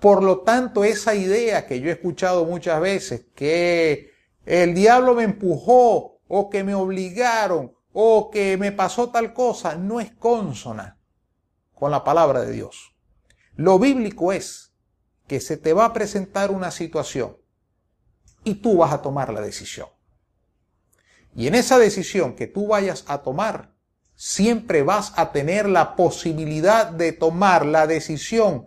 Por 0.00 0.24
lo 0.24 0.40
tanto, 0.40 0.82
esa 0.82 1.14
idea 1.14 1.68
que 1.68 1.78
yo 1.78 1.88
he 1.88 1.92
escuchado 1.92 2.44
muchas 2.44 2.80
veces, 2.80 3.26
que 3.36 4.10
el 4.44 4.74
diablo 4.74 5.14
me 5.14 5.22
empujó 5.22 6.18
o 6.26 6.50
que 6.50 6.64
me 6.64 6.74
obligaron 6.74 7.72
o 7.92 8.28
que 8.32 8.56
me 8.56 8.72
pasó 8.72 9.10
tal 9.10 9.32
cosa, 9.32 9.76
no 9.76 10.00
es 10.00 10.10
consona 10.10 10.98
con 11.74 11.92
la 11.92 12.02
palabra 12.02 12.40
de 12.40 12.50
Dios. 12.50 12.96
Lo 13.54 13.78
bíblico 13.78 14.32
es 14.32 14.74
que 15.28 15.38
se 15.38 15.56
te 15.56 15.72
va 15.72 15.84
a 15.84 15.92
presentar 15.92 16.50
una 16.50 16.72
situación 16.72 17.36
y 18.44 18.54
tú 18.54 18.78
vas 18.78 18.92
a 18.92 19.02
tomar 19.02 19.32
la 19.32 19.40
decisión. 19.40 19.88
Y 21.34 21.46
en 21.46 21.54
esa 21.54 21.78
decisión 21.78 22.34
que 22.34 22.46
tú 22.46 22.68
vayas 22.68 23.04
a 23.08 23.22
tomar, 23.22 23.72
siempre 24.14 24.82
vas 24.82 25.12
a 25.16 25.32
tener 25.32 25.68
la 25.68 25.96
posibilidad 25.96 26.86
de 26.86 27.12
tomar 27.12 27.64
la 27.64 27.86
decisión 27.86 28.66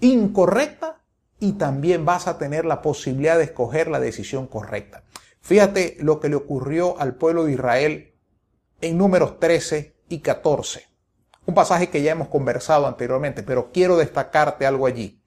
incorrecta 0.00 1.02
y 1.38 1.52
también 1.52 2.04
vas 2.04 2.26
a 2.26 2.38
tener 2.38 2.64
la 2.64 2.80
posibilidad 2.80 3.36
de 3.36 3.44
escoger 3.44 3.88
la 3.88 4.00
decisión 4.00 4.46
correcta. 4.46 5.04
Fíjate 5.40 5.96
lo 6.00 6.20
que 6.20 6.30
le 6.30 6.36
ocurrió 6.36 6.98
al 6.98 7.16
pueblo 7.16 7.44
de 7.44 7.52
Israel 7.52 8.14
en 8.80 8.96
números 8.96 9.38
13 9.38 9.94
y 10.08 10.20
14. 10.20 10.88
Un 11.46 11.54
pasaje 11.54 11.90
que 11.90 12.02
ya 12.02 12.12
hemos 12.12 12.28
conversado 12.28 12.86
anteriormente, 12.86 13.42
pero 13.42 13.70
quiero 13.70 13.96
destacarte 13.98 14.64
algo 14.64 14.86
allí. 14.86 15.22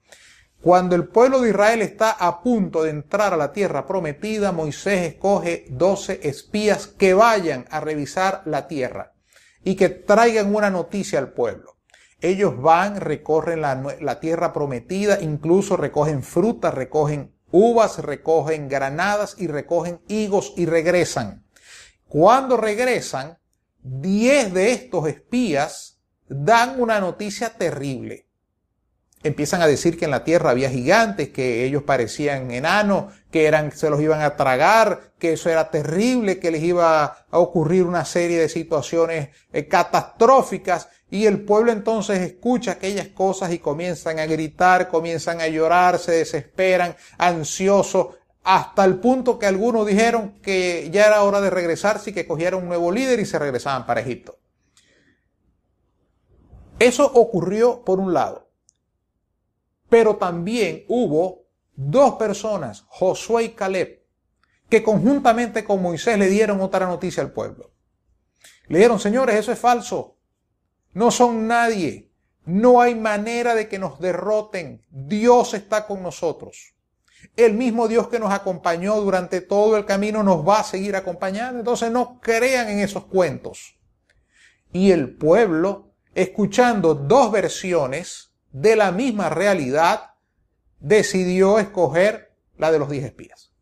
Cuando 0.60 0.96
el 0.96 1.06
pueblo 1.06 1.40
de 1.40 1.50
Israel 1.50 1.82
está 1.82 2.10
a 2.10 2.42
punto 2.42 2.82
de 2.82 2.90
entrar 2.90 3.32
a 3.32 3.36
la 3.36 3.52
tierra 3.52 3.86
prometida, 3.86 4.50
Moisés 4.50 5.12
escoge 5.12 5.66
12 5.70 6.20
espías 6.24 6.88
que 6.88 7.14
vayan 7.14 7.64
a 7.70 7.78
revisar 7.78 8.42
la 8.44 8.66
tierra 8.66 9.12
y 9.62 9.76
que 9.76 9.88
traigan 9.88 10.52
una 10.52 10.68
noticia 10.68 11.20
al 11.20 11.32
pueblo. 11.32 11.76
Ellos 12.20 12.60
van, 12.60 13.00
recorren 13.00 13.60
la, 13.60 14.20
tierra 14.20 14.52
prometida, 14.52 15.20
incluso 15.20 15.76
recogen 15.76 16.24
frutas, 16.24 16.74
recogen 16.74 17.32
uvas, 17.52 18.00
recogen 18.00 18.68
granadas 18.68 19.36
y 19.38 19.46
recogen 19.46 20.00
higos 20.08 20.54
y 20.56 20.66
regresan. 20.66 21.46
Cuando 22.08 22.56
regresan, 22.56 23.38
10 23.82 24.52
de 24.52 24.72
estos 24.72 25.06
espías 25.06 26.00
dan 26.28 26.80
una 26.80 26.98
noticia 26.98 27.50
terrible 27.50 28.27
empiezan 29.22 29.62
a 29.62 29.66
decir 29.66 29.98
que 29.98 30.04
en 30.04 30.10
la 30.10 30.24
tierra 30.24 30.50
había 30.50 30.70
gigantes, 30.70 31.30
que 31.30 31.64
ellos 31.64 31.82
parecían 31.82 32.50
enanos, 32.50 33.12
que 33.30 33.46
eran, 33.46 33.72
se 33.72 33.90
los 33.90 34.00
iban 34.00 34.22
a 34.22 34.36
tragar, 34.36 35.12
que 35.18 35.32
eso 35.32 35.50
era 35.50 35.70
terrible, 35.70 36.38
que 36.38 36.50
les 36.50 36.62
iba 36.62 37.04
a 37.30 37.38
ocurrir 37.38 37.84
una 37.84 38.04
serie 38.04 38.38
de 38.38 38.48
situaciones 38.48 39.30
eh, 39.52 39.66
catastróficas. 39.66 40.88
Y 41.10 41.26
el 41.26 41.40
pueblo 41.40 41.72
entonces 41.72 42.20
escucha 42.20 42.72
aquellas 42.72 43.08
cosas 43.08 43.52
y 43.52 43.58
comienzan 43.58 44.18
a 44.18 44.26
gritar, 44.26 44.88
comienzan 44.88 45.40
a 45.40 45.48
llorar, 45.48 45.98
se 45.98 46.12
desesperan, 46.12 46.94
ansiosos, 47.16 48.08
hasta 48.44 48.84
el 48.84 48.96
punto 48.96 49.38
que 49.38 49.46
algunos 49.46 49.86
dijeron 49.86 50.40
que 50.40 50.88
ya 50.90 51.06
era 51.06 51.22
hora 51.22 51.40
de 51.40 51.50
regresarse 51.50 52.10
y 52.10 52.12
que 52.12 52.26
cogieran 52.26 52.62
un 52.62 52.68
nuevo 52.68 52.90
líder 52.92 53.20
y 53.20 53.26
se 53.26 53.38
regresaban 53.38 53.84
para 53.84 54.00
Egipto. 54.00 54.38
Eso 56.78 57.10
ocurrió 57.12 57.84
por 57.84 57.98
un 57.98 58.14
lado. 58.14 58.47
Pero 59.88 60.16
también 60.16 60.84
hubo 60.88 61.44
dos 61.74 62.14
personas, 62.14 62.84
Josué 62.88 63.44
y 63.44 63.48
Caleb, 63.50 64.04
que 64.68 64.82
conjuntamente 64.82 65.64
con 65.64 65.80
Moisés 65.80 66.18
le 66.18 66.28
dieron 66.28 66.60
otra 66.60 66.86
noticia 66.86 67.22
al 67.22 67.32
pueblo. 67.32 67.72
Le 68.66 68.78
dijeron, 68.78 69.00
señores, 69.00 69.36
eso 69.36 69.52
es 69.52 69.58
falso. 69.58 70.16
No 70.92 71.10
son 71.10 71.46
nadie. 71.46 72.10
No 72.44 72.80
hay 72.80 72.94
manera 72.94 73.54
de 73.54 73.68
que 73.68 73.78
nos 73.78 73.98
derroten. 73.98 74.82
Dios 74.90 75.54
está 75.54 75.86
con 75.86 76.02
nosotros. 76.02 76.74
El 77.36 77.54
mismo 77.54 77.88
Dios 77.88 78.08
que 78.08 78.18
nos 78.18 78.32
acompañó 78.32 79.00
durante 79.00 79.40
todo 79.40 79.76
el 79.76 79.84
camino 79.84 80.22
nos 80.22 80.46
va 80.46 80.60
a 80.60 80.64
seguir 80.64 80.96
acompañando. 80.96 81.58
Entonces 81.60 81.90
no 81.90 82.20
crean 82.20 82.68
en 82.68 82.80
esos 82.80 83.06
cuentos. 83.06 83.78
Y 84.72 84.90
el 84.90 85.14
pueblo, 85.14 85.92
escuchando 86.14 86.94
dos 86.94 87.32
versiones, 87.32 88.27
de 88.52 88.76
la 88.76 88.92
misma 88.92 89.28
realidad, 89.28 90.14
decidió 90.80 91.58
escoger 91.58 92.34
la 92.56 92.72
de 92.72 92.78
los 92.78 92.90
diez 92.90 93.04
espías. 93.04 93.52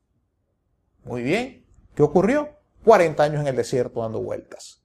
Muy 1.05 1.23
bien, 1.23 1.67
¿qué 1.95 2.03
ocurrió? 2.03 2.51
40 2.85 3.23
años 3.23 3.41
en 3.41 3.49
el 3.49 3.57
desierto 3.57 4.03
dando 4.03 4.21
vueltas. 4.21 4.83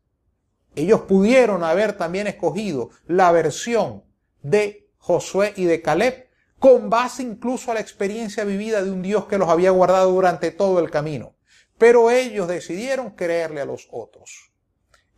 Ellos 0.75 1.01
pudieron 1.01 1.63
haber 1.63 1.93
también 1.93 2.27
escogido 2.27 2.89
la 3.05 3.31
versión 3.31 4.03
de 4.41 4.89
Josué 4.97 5.53
y 5.55 5.65
de 5.65 5.81
Caleb, 5.81 6.29
con 6.59 6.89
base 6.89 7.23
incluso 7.23 7.71
a 7.71 7.73
la 7.73 7.79
experiencia 7.79 8.43
vivida 8.43 8.83
de 8.83 8.91
un 8.91 9.01
Dios 9.01 9.25
que 9.25 9.37
los 9.37 9.49
había 9.49 9.71
guardado 9.71 10.11
durante 10.11 10.51
todo 10.51 10.79
el 10.79 10.91
camino. 10.91 11.35
Pero 11.77 12.11
ellos 12.11 12.47
decidieron 12.47 13.11
creerle 13.11 13.61
a 13.61 13.65
los 13.65 13.87
otros. 13.91 14.51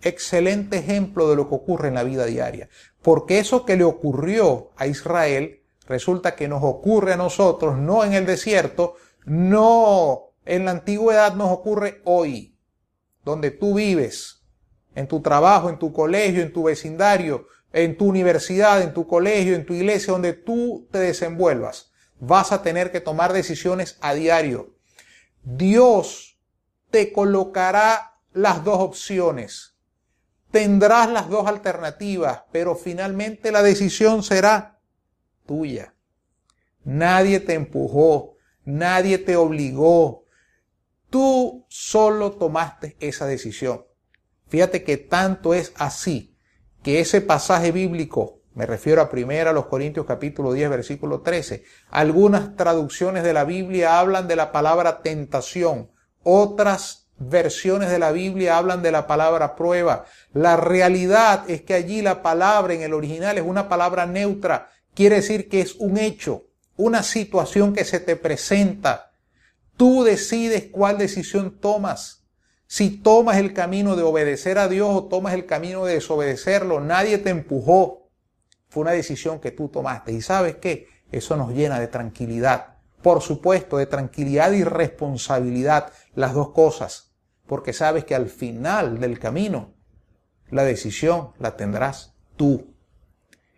Excelente 0.01 0.77
ejemplo 0.77 1.29
de 1.29 1.35
lo 1.35 1.49
que 1.49 1.55
ocurre 1.55 1.89
en 1.89 1.95
la 1.95 2.03
vida 2.03 2.25
diaria. 2.25 2.69
Porque 3.03 3.38
eso 3.38 3.65
que 3.65 3.77
le 3.77 3.83
ocurrió 3.83 4.72
a 4.75 4.88
Israel 4.88 5.62
resulta 5.88 6.36
que 6.36 6.48
nos 6.48 6.63
ocurre 6.63 7.13
a 7.13 7.17
nosotros, 7.17 7.77
no 7.77 8.03
en 8.03 8.13
el 8.13 8.25
desierto, 8.25 8.95
no 9.25 10.31
en 10.45 10.65
la 10.65 10.72
antigüedad, 10.72 11.36
nos 11.36 11.51
ocurre 11.51 12.01
hoy, 12.05 12.57
donde 13.24 13.51
tú 13.51 13.75
vives, 13.75 14.43
en 14.95 15.07
tu 15.07 15.22
trabajo, 15.22 15.69
en 15.69 15.79
tu 15.79 15.91
colegio, 15.91 16.41
en 16.41 16.53
tu 16.53 16.63
vecindario, 16.63 17.48
en 17.72 17.98
tu 17.98 18.07
universidad, 18.07 18.81
en 18.81 18.93
tu 18.93 19.07
colegio, 19.07 19.55
en 19.55 19.65
tu 19.65 19.74
iglesia, 19.74 20.13
donde 20.13 20.33
tú 20.33 20.88
te 20.91 21.00
desenvuelvas. 21.00 21.91
Vas 22.19 22.51
a 22.51 22.62
tener 22.62 22.91
que 22.91 23.01
tomar 23.01 23.33
decisiones 23.33 23.98
a 24.01 24.13
diario. 24.13 24.75
Dios 25.43 26.39
te 26.91 27.12
colocará 27.12 28.19
las 28.31 28.63
dos 28.63 28.79
opciones, 28.79 29.72
tendrás 30.53 31.10
las 31.10 31.29
dos 31.29 31.48
alternativas, 31.48 32.43
pero 32.51 32.75
finalmente 32.75 33.51
la 33.51 33.63
decisión 33.63 34.22
será 34.22 34.79
tuya. 35.48 35.95
Nadie 36.83 37.39
te 37.39 37.55
empujó, 37.55 38.36
nadie 38.63 39.17
te 39.17 39.36
obligó. 39.36 40.25
Tú 41.10 41.65
solo 41.69 42.33
tomaste 42.33 42.95
esa 43.00 43.25
decisión. 43.25 43.88
Fíjate 44.48 44.83
que 44.83 44.98
tanto 44.98 45.55
es 45.55 45.74
así 45.75 46.38
que 46.83 47.00
ese 47.00 47.22
pasaje 47.22 47.72
bíblico, 47.72 48.43
me 48.53 48.67
refiero 48.67 49.01
a 49.01 49.10
primera 49.10 49.50
a 49.50 49.53
los 49.53 49.65
Corintios 49.65 50.05
capítulo 50.05 50.53
10 50.53 50.69
versículo 50.69 51.22
13, 51.22 51.63
algunas 51.89 52.55
traducciones 52.55 53.24
de 53.24 53.33
la 53.33 53.43
Biblia 53.43 53.98
hablan 53.98 54.27
de 54.27 54.36
la 54.36 54.51
palabra 54.51 55.01
tentación, 55.01 55.89
otras 56.22 57.02
versiones 57.17 57.89
de 57.89 58.00
la 58.00 58.12
Biblia 58.12 58.58
hablan 58.58 58.82
de 58.82 58.91
la 58.91 59.08
palabra 59.08 59.55
prueba. 59.55 60.05
La 60.34 60.58
realidad 60.58 61.50
es 61.50 61.62
que 61.62 61.74
allí 61.74 62.01
la 62.01 62.22
palabra 62.22 62.74
en 62.74 62.82
el 62.82 62.93
original 62.93 63.38
es 63.38 63.43
una 63.43 63.70
palabra 63.70 64.05
neutra, 64.05 64.70
quiere 64.93 65.17
decir 65.17 65.50
que 65.50 65.62
es 65.62 65.75
un 65.75 65.98
hecho, 65.98 66.43
una 66.75 67.03
situación 67.03 67.74
que 67.74 67.86
se 67.86 68.00
te 68.00 68.15
presenta. 68.15 69.12
Tú 69.77 70.03
decides 70.03 70.65
cuál 70.72 70.98
decisión 70.98 71.60
tomas. 71.60 72.24
Si 72.67 72.89
tomas 72.89 73.38
el 73.38 73.53
camino 73.53 73.96
de 73.96 74.03
obedecer 74.03 74.58
a 74.58 74.67
Dios 74.67 74.89
o 74.91 75.05
tomas 75.05 75.34
el 75.34 75.46
camino 75.46 75.86
de 75.86 75.96
desobedecerlo, 75.96 76.79
nadie 76.79 77.17
te 77.20 77.29
empujó. 77.29 78.10
Fue 78.70 78.82
una 78.82 78.91
decisión 78.91 79.39
que 79.39 79.51
tú 79.51 79.67
tomaste. 79.70 80.12
¿Y 80.12 80.22
sabes 80.22 80.55
qué? 80.55 80.88
Eso 81.12 81.38
nos 81.38 81.51
llena 81.53 81.79
de 81.79 81.88
tranquilidad. 81.88 82.72
Por 83.03 83.22
supuesto, 83.22 83.77
de 83.77 83.86
tranquilidad 83.86 84.53
y 84.53 84.63
responsabilidad, 84.63 85.91
las 86.15 86.33
dos 86.33 86.50
cosas. 86.51 87.13
Porque 87.45 87.74
sabes 87.74 88.05
que 88.05 88.15
al 88.15 88.29
final 88.29 89.00
del 89.00 89.19
camino, 89.19 89.75
la 90.50 90.63
decisión 90.63 91.33
la 91.38 91.55
tendrás 91.57 92.15
tú 92.38 92.74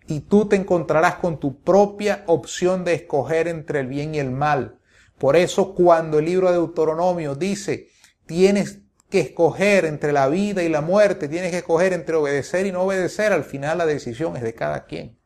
y 0.08 0.22
tú 0.22 0.48
te 0.48 0.56
encontrarás 0.56 1.16
con 1.16 1.40
tu 1.40 1.62
propia 1.62 2.24
opción 2.28 2.84
de 2.84 2.94
escoger 2.94 3.48
entre 3.48 3.80
el 3.80 3.88
bien 3.88 4.16
y 4.16 4.20
el 4.20 4.32
mal. 4.32 4.80
Por 5.18 5.36
eso 5.36 5.74
cuando 5.74 6.20
el 6.20 6.25
libro 6.25 6.50
de 6.50 6.58
Deuteronomio 6.58 7.36
dice, 7.36 7.90
tienes 8.25 8.82
que 9.10 9.20
escoger 9.20 9.86
entre 9.86 10.12
la 10.12 10.28
vida 10.28 10.64
y 10.64 10.70
la 10.70 10.82
muerte, 10.82 11.28
tienes 11.28 11.52
que 11.52 11.60
escoger 11.60 11.94
entre 11.94 12.16
obedecer 12.16 12.66
y 12.66 12.72
no 12.72 12.82
obedecer, 12.82 13.32
al 13.32 13.44
final 13.44 13.78
la 13.78 13.86
decisión 13.86 14.36
es 14.36 14.44
de 14.44 14.56
cada 14.56 14.86
quien. 14.86 15.20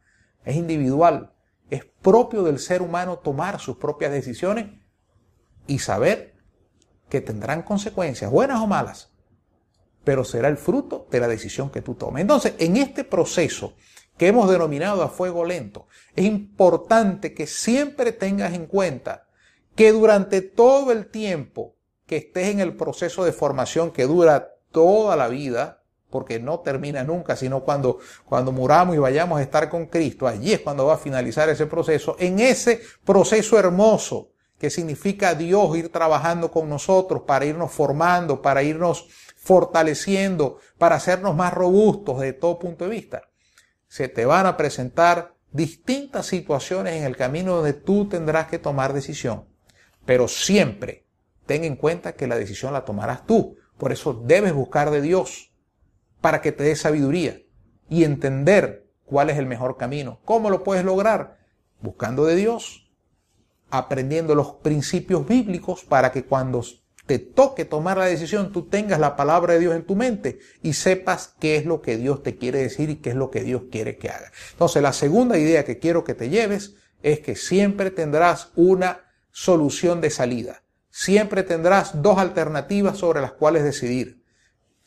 Es 0.44 0.56
individual. 0.56 1.34
Es 1.70 1.86
propio 2.02 2.44
del 2.44 2.60
ser 2.60 2.82
humano 2.82 3.20
tomar 3.20 3.60
sus 3.60 3.78
propias 3.78 4.12
decisiones 4.12 4.68
y 5.68 5.80
saber 5.80 6.36
que 7.10 7.22
tendrán 7.22 7.64
consecuencias, 7.64 8.32
buenas 8.32 8.62
o 8.62 8.68
malas, 8.68 9.12
pero 10.04 10.24
será 10.24 10.48
el 10.48 10.58
fruto 10.58 11.08
de 11.12 11.20
la 11.20 11.28
decisión 11.28 11.70
que 11.70 11.82
tú 11.82 11.96
tomes. 11.96 12.22
Entonces, 12.22 12.54
en 12.60 12.78
este 12.78 13.04
proceso 13.04 13.76
que 14.18 14.28
hemos 14.28 14.50
denominado 14.50 15.02
a 15.02 15.10
fuego 15.10 15.46
lento, 15.46 15.88
es 16.16 16.26
importante 16.26 17.34
que 17.34 17.48
siempre 17.48 18.12
tengas 18.12 18.54
en 18.54 18.66
cuenta 18.66 19.28
que 19.76 19.92
durante 19.92 20.42
todo 20.42 20.92
el 20.92 21.08
tiempo 21.10 21.76
que 22.06 22.18
estés 22.18 22.50
en 22.50 22.60
el 22.60 22.76
proceso 22.76 23.24
de 23.24 23.32
formación 23.32 23.92
que 23.92 24.06
dura 24.06 24.56
toda 24.72 25.16
la 25.16 25.28
vida, 25.28 25.79
porque 26.10 26.40
no 26.40 26.60
termina 26.60 27.04
nunca, 27.04 27.36
sino 27.36 27.64
cuando, 27.64 28.00
cuando 28.26 28.52
muramos 28.52 28.96
y 28.96 29.00
vayamos 29.00 29.40
a 29.40 29.44
estar 29.44 29.70
con 29.70 29.86
Cristo, 29.86 30.28
allí 30.28 30.54
es 30.54 30.60
cuando 30.62 30.86
va 30.86 30.96
a 30.96 30.98
finalizar 30.98 31.50
ese 31.50 31.66
proceso, 31.66 32.16
en 32.20 32.40
ese 32.40 32.82
proceso 33.06 33.58
hermoso 33.58 34.32
que 34.58 34.70
significa 34.70 35.36
Dios 35.36 35.78
ir 35.78 35.90
trabajando 35.92 36.52
con 36.52 36.68
nosotros 36.68 37.24
para 37.26 37.46
irnos 37.46 37.72
formando, 37.72 38.42
para 38.42 38.64
irnos 38.64 39.08
fortaleciendo, 39.38 40.58
para 40.78 40.96
hacernos 40.96 41.36
más 41.36 41.54
robustos 41.54 42.20
de 42.20 42.34
todo 42.34 42.60
punto 42.60 42.86
de 42.86 42.92
vista 42.92 43.30
se 43.90 44.08
te 44.08 44.26
van 44.26 44.46
a 44.46 44.56
presentar 44.56 45.34
distintas 45.52 46.28
situaciones 46.28 46.94
en 46.94 47.04
el 47.04 47.18
camino 47.18 47.56
donde 47.56 47.74
tú 47.74 48.08
tendrás 48.08 48.48
que 48.48 48.60
tomar 48.60 48.94
decisión. 48.94 49.46
Pero 50.06 50.28
siempre 50.28 51.06
ten 51.46 51.64
en 51.64 51.76
cuenta 51.76 52.14
que 52.14 52.28
la 52.28 52.38
decisión 52.38 52.72
la 52.72 52.86
tomarás 52.86 53.26
tú. 53.26 53.58
Por 53.78 53.92
eso 53.92 54.14
debes 54.14 54.54
buscar 54.54 54.92
de 54.92 55.02
Dios 55.02 55.49
para 56.22 56.42
que 56.42 56.52
te 56.52 56.64
dé 56.64 56.76
sabiduría 56.76 57.42
y 57.90 58.04
entender 58.04 58.88
cuál 59.06 59.30
es 59.30 59.38
el 59.38 59.46
mejor 59.46 59.78
camino. 59.78 60.20
¿Cómo 60.26 60.50
lo 60.50 60.64
puedes 60.64 60.86
lograr? 60.86 61.40
Buscando 61.82 62.26
de 62.26 62.36
Dios, 62.36 62.92
aprendiendo 63.70 64.36
los 64.36 64.54
principios 64.54 65.28
bíblicos 65.28 65.84
para 65.84 66.12
que 66.12 66.26
cuando 66.26 66.64
te 67.06 67.18
toque 67.18 67.66
tomar 67.66 67.98
la 67.98 68.06
decisión, 68.06 68.52
tú 68.52 68.68
tengas 68.68 69.00
la 69.00 69.16
palabra 69.16 69.54
de 69.54 69.60
Dios 69.60 69.76
en 69.76 69.84
tu 69.84 69.96
mente 69.96 70.38
y 70.62 70.74
sepas 70.74 71.34
qué 71.40 71.56
es 71.56 71.66
lo 71.66 71.82
que 71.82 71.98
Dios 71.98 72.22
te 72.22 72.38
quiere 72.38 72.60
decir 72.60 72.92
y 72.92 72.98
qué 72.98 73.10
es 73.10 73.16
lo 73.16 73.32
que 73.32 73.44
Dios 73.44 73.64
quiere 73.72 73.98
que 73.98 74.10
haga. 74.10 74.32
Entonces, 74.52 74.84
la 74.84 74.94
segunda 74.94 75.40
idea 75.40 75.66
que 75.66 75.80
quiero 75.80 76.04
que 76.04 76.14
te 76.14 76.30
lleves 76.30 76.76
es 77.02 77.20
que 77.22 77.36
siempre 77.36 77.90
tendrás 77.90 78.52
una 78.56 79.06
solución 79.32 80.02
de 80.02 80.12
salida. 80.12 80.64
Siempre 80.92 81.44
tendrás 81.44 82.02
dos 82.02 82.20
alternativas 82.20 82.98
sobre 82.98 83.22
las 83.22 83.32
cuales 83.32 83.64
decidir. 83.64 84.19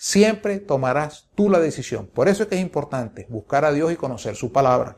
Siempre 0.04 0.58
tomarás 0.58 1.28
tú 1.36 1.48
la 1.48 1.60
decisión. 1.60 2.08
Por 2.08 2.26
eso 2.26 2.42
es 2.42 2.48
que 2.48 2.56
es 2.56 2.60
importante 2.60 3.24
buscar 3.30 3.64
a 3.64 3.72
Dios 3.72 3.92
y 3.92 3.96
conocer 3.96 4.34
su 4.34 4.50
palabra. 4.50 4.96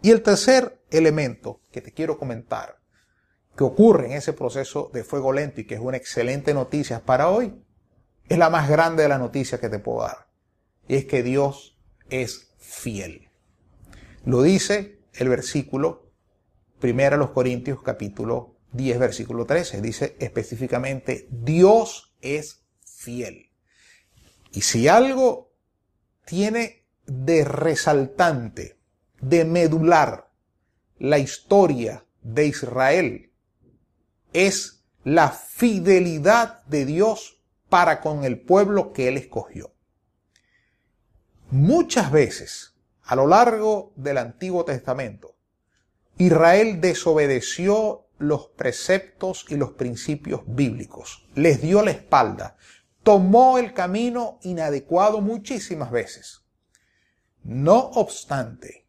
Y 0.00 0.12
el 0.12 0.22
tercer 0.22 0.80
elemento 0.92 1.60
que 1.72 1.80
te 1.80 1.90
quiero 1.90 2.18
comentar 2.18 2.78
que 3.56 3.64
ocurre 3.64 4.06
en 4.06 4.12
ese 4.12 4.32
proceso 4.32 4.92
de 4.94 5.02
fuego 5.02 5.32
lento 5.32 5.60
y 5.60 5.66
que 5.66 5.74
es 5.74 5.80
una 5.80 5.96
excelente 5.96 6.54
noticia 6.54 7.00
para 7.04 7.30
hoy, 7.30 7.60
es 8.28 8.38
la 8.38 8.48
más 8.48 8.68
grande 8.68 9.02
de 9.02 9.08
las 9.08 9.18
noticias 9.18 9.60
que 9.60 9.68
te 9.68 9.80
puedo 9.80 10.02
dar. 10.02 10.28
Y 10.86 10.94
es 10.94 11.06
que 11.06 11.24
Dios 11.24 11.76
es 12.10 12.54
fiel. 12.58 13.28
Lo 14.24 14.42
dice 14.42 15.00
el 15.14 15.28
versículo 15.28 16.12
1 16.80 17.16
los 17.16 17.30
Corintios 17.30 17.82
capítulo 17.82 18.54
10 18.70 19.00
versículo 19.00 19.46
13. 19.46 19.80
Dice 19.80 20.16
específicamente, 20.20 21.26
Dios 21.28 22.14
es 22.20 22.61
fiel. 23.02 23.50
Y 24.52 24.62
si 24.62 24.88
algo 24.88 25.52
tiene 26.24 26.86
de 27.06 27.44
resaltante, 27.44 28.78
de 29.20 29.44
medular 29.44 30.30
la 30.98 31.18
historia 31.18 32.04
de 32.22 32.46
Israel 32.46 33.32
es 34.32 34.84
la 35.04 35.30
fidelidad 35.30 36.64
de 36.64 36.84
Dios 36.84 37.40
para 37.68 38.00
con 38.00 38.24
el 38.24 38.40
pueblo 38.40 38.92
que 38.92 39.08
Él 39.08 39.16
escogió. 39.16 39.74
Muchas 41.50 42.10
veces, 42.10 42.74
a 43.02 43.16
lo 43.16 43.26
largo 43.26 43.92
del 43.96 44.18
Antiguo 44.18 44.64
Testamento, 44.64 45.36
Israel 46.18 46.80
desobedeció 46.80 48.06
los 48.18 48.48
preceptos 48.48 49.46
y 49.48 49.56
los 49.56 49.72
principios 49.72 50.42
bíblicos, 50.46 51.26
les 51.34 51.60
dio 51.60 51.82
la 51.82 51.90
espalda, 51.90 52.56
tomó 53.02 53.58
el 53.58 53.72
camino 53.74 54.38
inadecuado 54.42 55.20
muchísimas 55.20 55.90
veces. 55.90 56.44
No 57.42 57.78
obstante, 57.78 58.86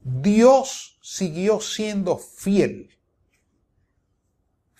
Dios 0.00 0.98
siguió 1.02 1.60
siendo 1.60 2.18
fiel 2.18 2.94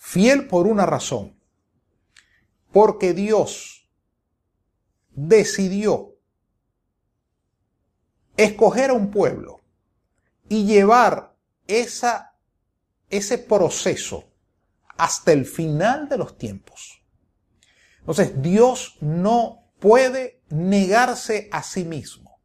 Fiel 0.06 0.46
por 0.46 0.66
una 0.66 0.84
razón. 0.84 1.34
Porque 2.70 3.14
Dios 3.14 3.88
decidió 5.10 6.18
escoger 8.36 8.90
a 8.90 8.92
un 8.92 9.10
pueblo 9.10 9.62
y 10.46 10.66
llevar 10.66 11.34
esa, 11.66 12.36
ese 13.08 13.38
proceso 13.38 14.30
hasta 14.98 15.32
el 15.32 15.46
final 15.46 16.06
de 16.10 16.18
los 16.18 16.36
tiempos. 16.36 17.02
Entonces, 18.04 18.42
Dios 18.42 18.98
no 19.00 19.64
puede 19.78 20.42
negarse 20.50 21.48
a 21.50 21.62
sí 21.62 21.84
mismo. 21.84 22.38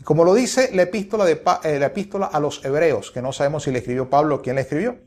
Y 0.00 0.02
como 0.02 0.24
lo 0.24 0.32
dice 0.32 0.70
la 0.74 0.82
epístola, 0.82 1.30
eh, 1.30 2.30
a 2.32 2.40
los 2.40 2.64
hebreos, 2.64 3.10
que 3.10 3.20
no 3.20 3.32
sabemos 3.32 3.64
si 3.64 3.70
le 3.70 3.80
escribió 3.80 4.08
Pablo 4.08 4.36
o 4.36 4.42
quién 4.42 4.56
le 4.56 4.62
escribió, 4.62 4.98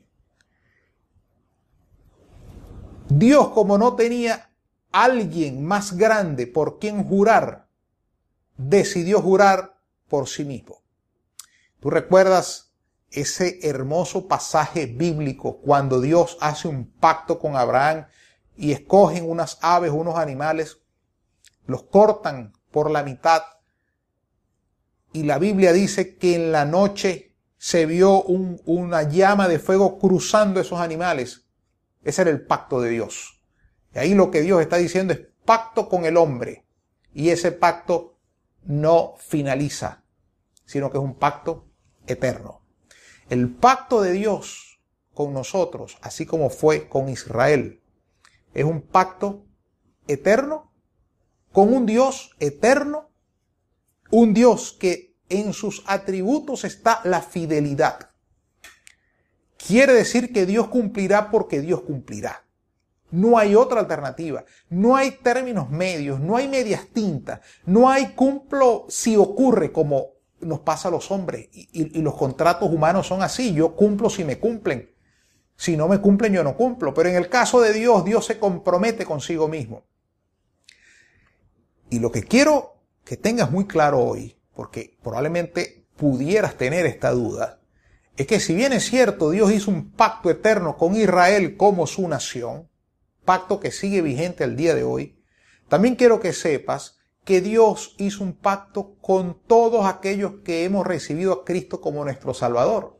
Dios, 3.10 3.50
como 3.50 3.80
no 3.80 3.96
tenía 3.96 4.52
alguien 4.92 5.66
más 5.66 5.98
grande 5.98 6.46
por 6.46 6.78
quien 6.78 7.04
jurar, 7.04 7.68
decidió 8.56 9.22
jurar 9.22 9.80
por 10.08 10.28
sí 10.28 10.46
mismo. 10.46 10.84
¿Tú 11.80 11.90
recuerdas 11.90 12.74
ese 13.10 13.60
hermoso 13.68 14.28
pasaje 14.28 14.86
bíblico 14.86 15.60
cuando 15.62 16.02
Dios 16.02 16.38
hace 16.40 16.68
un 16.68 16.92
pacto 16.92 17.40
con 17.40 17.56
Abraham 17.56 18.08
y 18.58 18.72
escogen 18.72 19.30
unas 19.30 19.58
aves, 19.62 19.92
unos 19.92 20.18
animales, 20.18 20.80
los 21.66 21.84
cortan 21.84 22.54
por 22.72 22.92
la 22.92 23.04
mitad 23.04 23.44
y 25.14 25.24
la 25.24 25.40
Biblia 25.40 25.74
dice 25.74 26.18
que 26.18 26.36
en 26.36 26.52
la 26.52 26.66
noche 26.66 27.36
se 27.58 27.86
vio 27.86 28.22
una 28.24 29.04
llama 29.04 29.48
de 29.48 29.60
fuego 29.60 29.98
cruzando 30.00 30.60
esos 30.60 30.80
animales 30.80 31.48
ese 32.08 32.22
era 32.22 32.32
el 32.32 32.46
pacto 32.46 32.80
de 32.80 32.90
Dios. 32.90 33.42
Y 33.94 34.00
ahí 34.00 34.14
lo 34.14 34.32
que 34.32 34.40
Dios 34.40 34.62
está 34.62 34.78
diciendo 34.78 35.12
es 35.12 35.20
pacto 35.44 35.90
con 35.90 36.06
el 36.06 36.16
hombre. 36.16 36.66
Y 37.14 37.32
ese 37.32 37.52
pacto 37.52 38.18
no 38.64 39.16
finaliza, 39.18 40.06
sino 40.64 40.90
que 40.90 40.98
es 40.98 41.04
un 41.04 41.16
pacto 41.16 41.68
eterno. 42.06 42.62
El 43.30 43.54
pacto 43.54 44.02
de 44.02 44.14
Dios 44.14 44.80
con 45.14 45.34
nosotros, 45.34 45.98
así 46.02 46.26
como 46.26 46.50
fue 46.50 46.88
con 46.88 47.10
Israel, 47.10 47.82
es 48.54 48.64
un 48.64 48.82
pacto 48.82 49.46
eterno 50.08 50.72
con 51.52 51.74
un 51.74 51.86
Dios 51.86 52.32
eterno, 52.40 53.10
un 54.12 54.34
Dios 54.34 54.76
que 54.80 55.16
en 55.30 55.54
sus 55.54 55.84
atributos 55.88 56.64
está 56.64 57.02
la 57.04 57.22
fidelidad. 57.22 58.12
Quiere 59.58 59.94
decir 59.94 60.32
que 60.32 60.46
Dios 60.46 60.68
cumplirá 60.68 61.32
porque 61.32 61.62
Dios 61.62 61.82
cumplirá. 61.82 62.44
No 63.10 63.38
hay 63.38 63.56
otra 63.56 63.80
alternativa. 63.80 64.44
No 64.70 64.96
hay 64.96 65.12
términos 65.12 65.70
medios, 65.70 66.20
no 66.20 66.36
hay 66.38 66.48
medias 66.48 66.88
tintas, 66.94 67.40
no 67.66 67.90
hay 67.90 68.14
cumplo 68.14 68.86
si 68.90 69.16
ocurre 69.16 69.72
como 69.72 70.18
nos 70.42 70.60
pasa 70.60 70.90
a 70.90 70.92
los 70.92 71.10
hombres. 71.12 71.50
Y, 71.52 72.02
los 72.02 72.16
contratos 72.16 72.72
humanos 72.72 73.08
son 73.08 73.22
así. 73.24 73.54
Yo 73.54 73.76
cumplo 73.76 74.10
si 74.10 74.24
me 74.24 74.40
cumplen. 74.40 74.92
Si 75.58 75.76
no 75.76 75.88
me 75.88 76.00
cumplen, 76.00 76.34
yo 76.34 76.44
no 76.44 76.56
cumplo. 76.56 76.94
Pero 76.94 77.10
en 77.10 77.16
el 77.16 77.30
caso 77.30 77.60
de 77.60 77.74
Dios, 77.74 78.06
Dios 78.06 78.26
se 78.26 78.40
compromete 78.40 79.06
consigo 79.06 79.48
mismo. 79.48 79.84
Y 81.90 82.00
lo 82.00 82.12
que 82.12 82.24
quiero 82.24 82.76
que 83.04 83.18
tengas 83.18 83.52
muy 83.52 83.66
claro 83.66 84.00
hoy, 84.00 84.38
porque 84.54 84.98
probablemente 85.02 85.88
pudieras 85.98 86.56
tener 86.56 86.86
esta 86.86 87.12
duda, 87.12 87.60
es 88.18 88.28
que 88.28 88.40
si 88.40 88.56
bien 88.56 88.74
es 88.74 88.86
cierto, 88.86 89.32
Dios 89.32 89.52
hizo 89.52 89.72
un 89.72 89.92
pacto 89.92 90.30
eterno 90.30 90.78
con 90.78 90.96
Israel 90.96 91.58
como 91.58 91.88
su 91.88 92.08
nación, 92.08 92.70
pacto 93.26 93.60
que 93.60 93.72
sigue 93.72 94.02
vigente 94.02 94.44
al 94.44 94.56
día 94.56 94.76
de 94.76 94.84
hoy, 94.84 95.22
también 95.70 95.96
quiero 95.96 96.20
que 96.20 96.34
sepas 96.34 96.98
que 97.24 97.42
Dios 97.42 97.96
hizo 97.98 98.24
un 98.24 98.34
pacto 98.34 98.96
con 99.02 99.40
todos 99.48 99.86
aquellos 99.86 100.36
que 100.44 100.64
hemos 100.64 100.88
recibido 100.88 101.34
a 101.34 101.46
Cristo 101.46 101.82
como 101.82 102.04
nuestro 102.04 102.34
Salvador. 102.34 103.00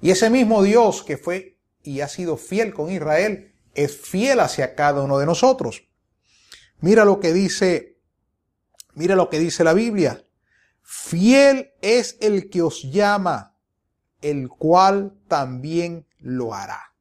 Y 0.00 0.10
ese 0.10 0.30
mismo 0.30 0.62
Dios 0.62 1.02
que 1.02 1.16
fue 1.16 1.57
y 1.88 2.02
ha 2.02 2.08
sido 2.08 2.36
fiel 2.36 2.74
con 2.74 2.90
Israel, 2.90 3.54
es 3.74 3.96
fiel 3.96 4.40
hacia 4.40 4.74
cada 4.74 5.00
uno 5.02 5.18
de 5.18 5.24
nosotros. 5.24 5.88
Mira 6.80 7.06
lo 7.06 7.18
que 7.18 7.32
dice, 7.32 7.98
mira 8.92 9.16
lo 9.16 9.30
que 9.30 9.38
dice 9.38 9.64
la 9.64 9.72
Biblia. 9.72 10.22
Fiel 10.82 11.72
es 11.80 12.18
el 12.20 12.50
que 12.50 12.60
os 12.60 12.82
llama, 12.82 13.56
el 14.20 14.50
cual 14.50 15.18
también 15.28 16.06
lo 16.18 16.52
hará. 16.52 16.92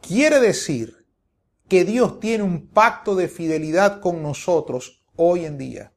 Quiere 0.00 0.40
decir 0.40 1.06
que 1.68 1.84
Dios 1.84 2.18
tiene 2.20 2.42
un 2.42 2.68
pacto 2.68 3.16
de 3.16 3.28
fidelidad 3.28 4.00
con 4.00 4.22
nosotros 4.22 5.04
hoy 5.14 5.44
en 5.44 5.58
día. 5.58 5.92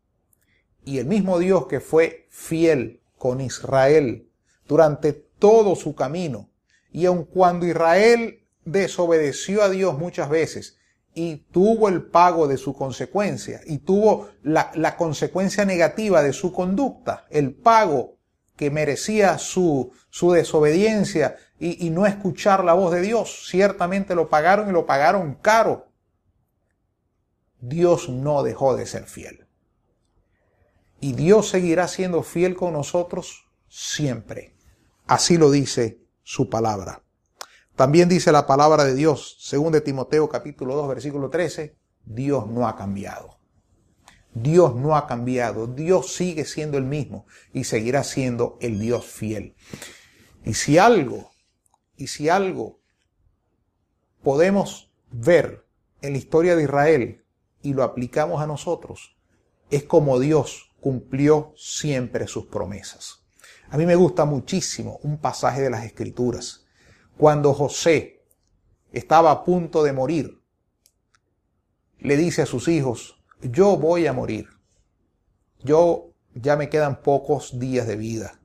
Y 0.84 0.98
el 0.98 1.06
mismo 1.06 1.40
Dios 1.40 1.68
que 1.68 1.80
fue 1.80 2.28
fiel 2.32 3.02
con 3.18 3.40
Israel 3.40 4.30
durante 4.68 5.14
todo 5.14 5.78
su 5.78 5.96
camino, 5.96 6.49
y 6.92 7.06
aun 7.06 7.26
cuando 7.26 7.66
Israel 7.66 8.48
desobedeció 8.66 9.64
a 9.64 9.70
Dios 9.70 9.98
muchas 9.98 10.30
veces 10.30 10.78
y 11.14 11.38
tuvo 11.52 11.90
el 11.90 12.04
pago 12.04 12.48
de 12.48 12.58
su 12.58 12.74
consecuencia 12.74 13.62
y 13.66 13.80
tuvo 13.80 14.30
la, 14.44 14.72
la 14.76 14.96
consecuencia 14.96 15.66
negativa 15.66 16.22
de 16.22 16.34
su 16.34 16.54
conducta, 16.54 17.26
el 17.30 17.54
pago 17.54 18.20
que 18.60 18.70
merecía 18.70 19.38
su, 19.38 19.94
su 20.10 20.34
desobediencia 20.34 21.38
y, 21.60 21.90
no 21.92 22.06
escuchar 22.06 22.66
la 22.66 22.74
voz 22.74 22.92
de 22.92 23.00
Dios. 23.00 23.48
Ciertamente 23.48 24.16
lo 24.16 24.28
pagaron 24.28 24.68
y 24.68 24.74
lo 24.74 24.86
pagaron 24.86 25.36
caro. 25.36 25.88
Dios 27.62 28.10
no 28.10 28.44
dejó 28.44 28.76
de 28.76 28.86
ser 28.86 29.06
fiel. 29.06 29.48
Y 31.00 31.14
Dios 31.14 31.48
seguirá 31.48 31.88
siendo 31.88 32.22
fiel 32.22 32.58
con 32.58 32.74
nosotros 32.74 33.48
siempre. 33.70 34.58
Así 35.08 35.38
lo 35.38 35.52
dice 35.52 36.02
su 36.30 36.48
palabra. 36.48 37.02
También 37.76 38.08
dice 38.08 38.32
la 38.32 38.46
palabra 38.46 38.84
de 38.84 38.94
Dios, 38.94 39.38
según 39.40 39.74
de 39.74 39.82
Timoteo 39.82 40.30
capítulo 40.30 40.76
2 40.76 40.88
versículo 40.88 41.32
13, 41.32 41.76
Dios 42.06 42.46
no 42.46 42.68
ha 42.68 42.76
cambiado. 42.76 43.40
Dios 44.36 44.76
no 44.76 44.96
ha 44.96 45.08
cambiado, 45.08 45.66
Dios 45.66 46.14
sigue 46.14 46.46
siendo 46.46 46.78
el 46.78 46.84
mismo 46.84 47.26
y 47.52 47.64
seguirá 47.64 48.04
siendo 48.04 48.60
el 48.62 48.80
Dios 48.80 49.08
fiel. 49.08 49.56
Y 50.46 50.54
si 50.54 50.78
algo 50.78 51.32
y 51.98 52.06
si 52.06 52.30
algo 52.30 52.80
podemos 54.22 54.94
ver 55.10 55.66
en 56.04 56.12
la 56.12 56.20
historia 56.20 56.56
de 56.56 56.62
Israel 56.62 57.26
y 57.64 57.74
lo 57.74 57.82
aplicamos 57.82 58.40
a 58.40 58.46
nosotros, 58.46 59.18
es 59.72 59.84
como 59.84 60.20
Dios 60.20 60.76
cumplió 60.80 61.54
siempre 61.58 62.28
sus 62.28 62.46
promesas. 62.46 63.19
A 63.72 63.78
mí 63.78 63.86
me 63.86 63.96
gusta 63.96 64.26
muchísimo 64.26 65.00
un 65.04 65.20
pasaje 65.20 65.62
de 65.62 65.70
las 65.70 65.86
Escrituras. 65.86 66.66
Cuando 67.18 67.54
José 67.54 68.26
estaba 68.92 69.30
a 69.30 69.44
punto 69.44 69.84
de 69.84 69.94
morir, 69.94 70.42
le 72.00 72.18
dice 72.18 72.42
a 72.42 72.46
sus 72.48 72.68
hijos, 72.68 73.22
yo 73.42 73.78
voy 73.78 74.08
a 74.08 74.14
morir. 74.14 74.48
Yo 75.64 76.14
ya 76.34 76.56
me 76.56 76.70
quedan 76.70 77.02
pocos 77.02 77.60
días 77.60 77.86
de 77.86 77.96
vida. 77.96 78.40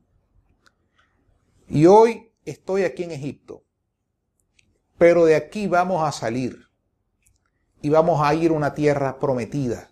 Y 1.68 1.86
hoy 1.86 2.32
estoy 2.44 2.82
aquí 2.82 3.04
en 3.04 3.12
Egipto, 3.12 3.64
pero 4.98 5.24
de 5.24 5.36
aquí 5.36 5.66
vamos 5.66 6.06
a 6.06 6.12
salir 6.12 6.68
y 7.80 7.88
vamos 7.88 8.20
a 8.22 8.34
ir 8.34 8.50
a 8.50 8.54
una 8.54 8.74
tierra 8.74 9.18
prometida. 9.18 9.90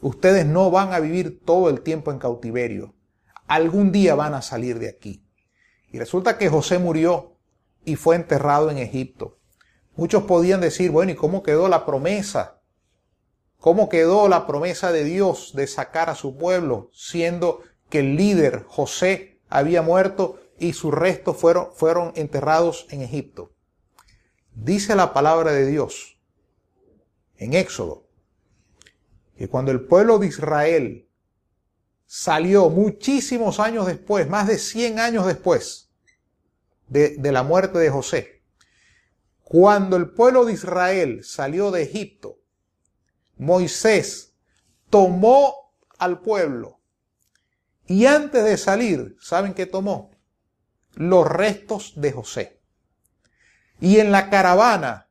Ustedes 0.00 0.46
no 0.46 0.70
van 0.70 0.94
a 0.94 1.00
vivir 1.00 1.44
todo 1.44 1.68
el 1.68 1.82
tiempo 1.82 2.10
en 2.10 2.18
cautiverio. 2.18 2.94
Algún 3.46 3.92
día 3.92 4.14
van 4.14 4.34
a 4.34 4.42
salir 4.42 4.78
de 4.78 4.88
aquí. 4.88 5.26
Y 5.90 5.98
resulta 5.98 6.38
que 6.38 6.48
José 6.48 6.78
murió 6.78 7.36
y 7.84 7.96
fue 7.96 8.16
enterrado 8.16 8.70
en 8.70 8.78
Egipto. 8.78 9.38
Muchos 9.96 10.24
podían 10.24 10.60
decir, 10.60 10.90
bueno, 10.90 11.12
¿y 11.12 11.14
cómo 11.14 11.42
quedó 11.42 11.68
la 11.68 11.86
promesa? 11.86 12.60
¿Cómo 13.58 13.88
quedó 13.88 14.28
la 14.28 14.46
promesa 14.46 14.92
de 14.92 15.04
Dios 15.04 15.52
de 15.54 15.66
sacar 15.66 16.10
a 16.10 16.14
su 16.14 16.36
pueblo, 16.36 16.90
siendo 16.92 17.60
que 17.88 18.00
el 18.00 18.16
líder 18.16 18.64
José 18.66 19.40
había 19.48 19.82
muerto 19.82 20.40
y 20.58 20.72
sus 20.72 20.92
restos 20.92 21.36
fueron, 21.36 21.68
fueron 21.74 22.12
enterrados 22.16 22.86
en 22.90 23.02
Egipto. 23.02 23.52
Dice 24.54 24.94
la 24.94 25.12
palabra 25.12 25.52
de 25.52 25.66
Dios 25.66 26.18
en 27.36 27.54
Éxodo 27.54 28.04
que 29.36 29.48
cuando 29.48 29.72
el 29.72 29.84
pueblo 29.86 30.18
de 30.18 30.28
Israel 30.28 31.03
salió 32.06 32.70
muchísimos 32.70 33.60
años 33.60 33.86
después, 33.86 34.28
más 34.28 34.46
de 34.48 34.58
100 34.58 34.98
años 34.98 35.26
después 35.26 35.90
de, 36.88 37.16
de 37.16 37.32
la 37.32 37.42
muerte 37.42 37.78
de 37.78 37.90
José, 37.90 38.42
cuando 39.42 39.96
el 39.96 40.10
pueblo 40.10 40.44
de 40.44 40.54
Israel 40.54 41.22
salió 41.24 41.70
de 41.70 41.82
Egipto, 41.82 42.38
Moisés 43.36 44.34
tomó 44.90 45.74
al 45.98 46.20
pueblo 46.20 46.80
y 47.86 48.06
antes 48.06 48.44
de 48.44 48.56
salir, 48.56 49.16
¿saben 49.20 49.54
qué 49.54 49.66
tomó? 49.66 50.14
los 50.96 51.26
restos 51.26 51.92
de 51.96 52.12
José. 52.12 52.60
Y 53.80 53.98
en 53.98 54.12
la 54.12 54.30
caravana 54.30 55.03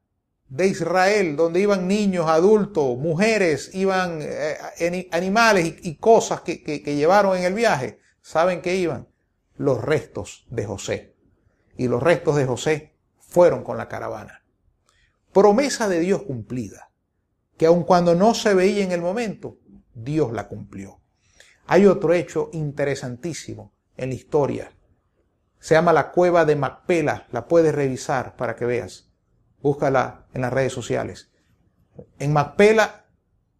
de 0.54 0.68
Israel, 0.68 1.36
donde 1.36 1.60
iban 1.60 1.88
niños, 1.88 2.28
adultos, 2.28 2.98
mujeres, 2.98 3.72
iban 3.74 4.20
eh, 4.22 5.08
animales 5.12 5.76
y, 5.82 5.96
cosas 5.96 6.42
que, 6.42 6.62
que 6.62 6.96
llevaron 6.96 7.36
en 7.36 7.44
el 7.44 7.54
viaje, 7.54 8.00
¿saben 8.22 8.62
qué 8.62 8.76
iban? 8.76 9.08
Los 9.58 9.84
restos 9.84 10.46
de 10.50 10.66
José. 10.66 11.16
Y 11.76 11.88
los 11.88 12.04
restos 12.04 12.36
de 12.36 12.46
José 12.46 12.96
fueron 13.20 13.64
con 13.64 13.78
la 13.78 13.88
caravana. 13.88 14.44
Promesa 15.32 15.90
de 15.90 16.00
Dios 16.00 16.22
cumplida, 16.22 16.92
que 17.58 17.66
aun 17.66 17.84
cuando 17.84 18.14
no 18.14 18.36
se 18.36 18.54
veía 18.54 18.84
en 18.84 18.92
el 18.92 19.02
momento, 19.02 19.58
Dios 19.96 20.32
la 20.32 20.48
cumplió. 20.48 21.00
Hay 21.66 21.88
otro 21.88 22.14
hecho 22.14 22.50
interesantísimo 22.54 23.74
en 23.98 24.10
la 24.10 24.16
historia 24.16 24.72
se 25.64 25.76
llama 25.76 25.94
la 25.94 26.12
cueva 26.12 26.44
de 26.44 26.58
Macpela. 26.58 27.26
La 27.32 27.48
puedes 27.48 27.74
revisar 27.74 28.36
para 28.36 28.58
que 28.58 28.66
veas. 28.66 29.13
Búscala 29.64 30.28
en 30.34 30.42
las 30.42 30.52
redes 30.52 30.74
sociales. 30.74 31.32
En 32.20 32.34
Macpela 32.34 33.06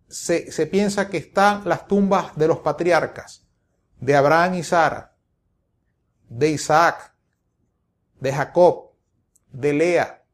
se, 0.10 0.68
piensa 0.68 1.10
que 1.10 1.18
están 1.18 1.64
las 1.66 1.88
tumbas 1.88 2.36
de 2.36 2.48
los 2.48 2.60
patriarcas, 2.60 3.48
de 4.02 4.16
Abraham 4.16 4.56
y 4.56 4.64
Sara, 4.64 5.16
de 6.28 6.50
Isaac, 6.50 7.16
de 8.20 8.34
Jacob, 8.34 8.92
de 9.52 9.74
Lea. 9.74 10.26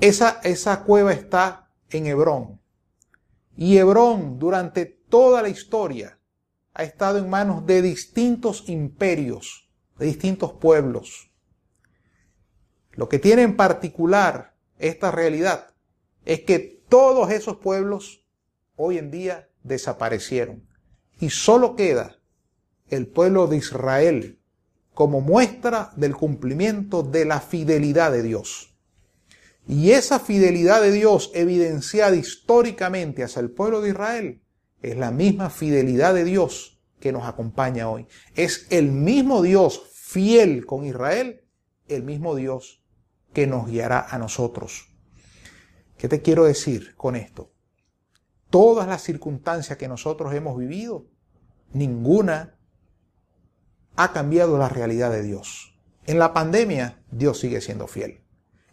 Esa, 0.00 0.38
esa 0.42 0.82
cueva 0.84 1.14
está 1.14 1.70
en 1.88 2.06
Hebrón. 2.06 2.60
Y 3.56 3.78
Hebrón 3.78 4.38
durante 4.38 4.84
toda 4.84 5.40
la 5.40 5.48
historia 5.48 6.18
ha 6.74 6.82
estado 6.82 7.16
en 7.16 7.30
manos 7.30 7.64
de 7.64 7.80
distintos 7.80 8.68
imperios, 8.68 9.70
de 9.98 10.04
distintos 10.04 10.52
pueblos. 10.52 11.29
Lo 12.92 13.08
que 13.08 13.18
tiene 13.18 13.42
en 13.42 13.56
particular 13.56 14.54
esta 14.78 15.10
realidad 15.10 15.74
es 16.24 16.40
que 16.40 16.82
todos 16.88 17.30
esos 17.30 17.58
pueblos 17.58 18.24
hoy 18.76 18.98
en 18.98 19.10
día 19.10 19.48
desaparecieron 19.62 20.66
y 21.20 21.30
solo 21.30 21.76
queda 21.76 22.18
el 22.88 23.06
pueblo 23.06 23.46
de 23.46 23.58
Israel 23.58 24.40
como 24.94 25.20
muestra 25.20 25.92
del 25.96 26.16
cumplimiento 26.16 27.02
de 27.02 27.24
la 27.24 27.40
fidelidad 27.40 28.10
de 28.10 28.22
Dios. 28.22 28.74
Y 29.68 29.92
esa 29.92 30.18
fidelidad 30.18 30.82
de 30.82 30.90
Dios 30.90 31.30
evidenciada 31.34 32.16
históricamente 32.16 33.22
hacia 33.22 33.40
el 33.40 33.50
pueblo 33.50 33.80
de 33.80 33.90
Israel 33.90 34.42
es 34.82 34.96
la 34.96 35.10
misma 35.10 35.50
fidelidad 35.50 36.14
de 36.14 36.24
Dios 36.24 36.80
que 36.98 37.12
nos 37.12 37.24
acompaña 37.24 37.88
hoy. 37.88 38.06
Es 38.34 38.66
el 38.70 38.90
mismo 38.90 39.42
Dios 39.42 39.82
fiel 39.94 40.66
con 40.66 40.84
Israel, 40.84 41.44
el 41.88 42.02
mismo 42.02 42.34
Dios 42.34 42.79
que 43.32 43.46
nos 43.46 43.68
guiará 43.68 44.06
a 44.08 44.18
nosotros. 44.18 44.88
¿Qué 45.96 46.08
te 46.08 46.22
quiero 46.22 46.44
decir 46.44 46.94
con 46.96 47.16
esto? 47.16 47.52
Todas 48.48 48.88
las 48.88 49.02
circunstancias 49.02 49.78
que 49.78 49.88
nosotros 49.88 50.34
hemos 50.34 50.58
vivido, 50.58 51.06
ninguna 51.72 52.58
ha 53.96 54.12
cambiado 54.12 54.58
la 54.58 54.68
realidad 54.68 55.10
de 55.10 55.22
Dios. 55.22 55.78
En 56.06 56.18
la 56.18 56.32
pandemia, 56.32 57.02
Dios 57.10 57.38
sigue 57.38 57.60
siendo 57.60 57.86
fiel. 57.86 58.24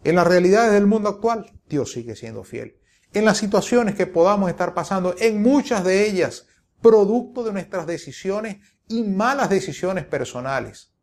En 0.04 0.16
las 0.16 0.26
realidades 0.26 0.72
del 0.72 0.86
mundo 0.86 1.08
actual, 1.08 1.52
Dios 1.68 1.92
sigue 1.92 2.16
siendo 2.16 2.44
fiel. 2.44 2.80
En 3.12 3.24
las 3.24 3.38
situaciones 3.38 3.94
que 3.94 4.06
podamos 4.06 4.50
estar 4.50 4.74
pasando, 4.74 5.14
en 5.18 5.42
muchas 5.42 5.84
de 5.84 6.08
ellas, 6.08 6.46
producto 6.80 7.44
de 7.44 7.52
nuestras 7.52 7.86
decisiones 7.86 8.58
y 8.88 9.02
malas 9.02 9.50
decisiones 9.50 10.04
personales, 10.04 10.94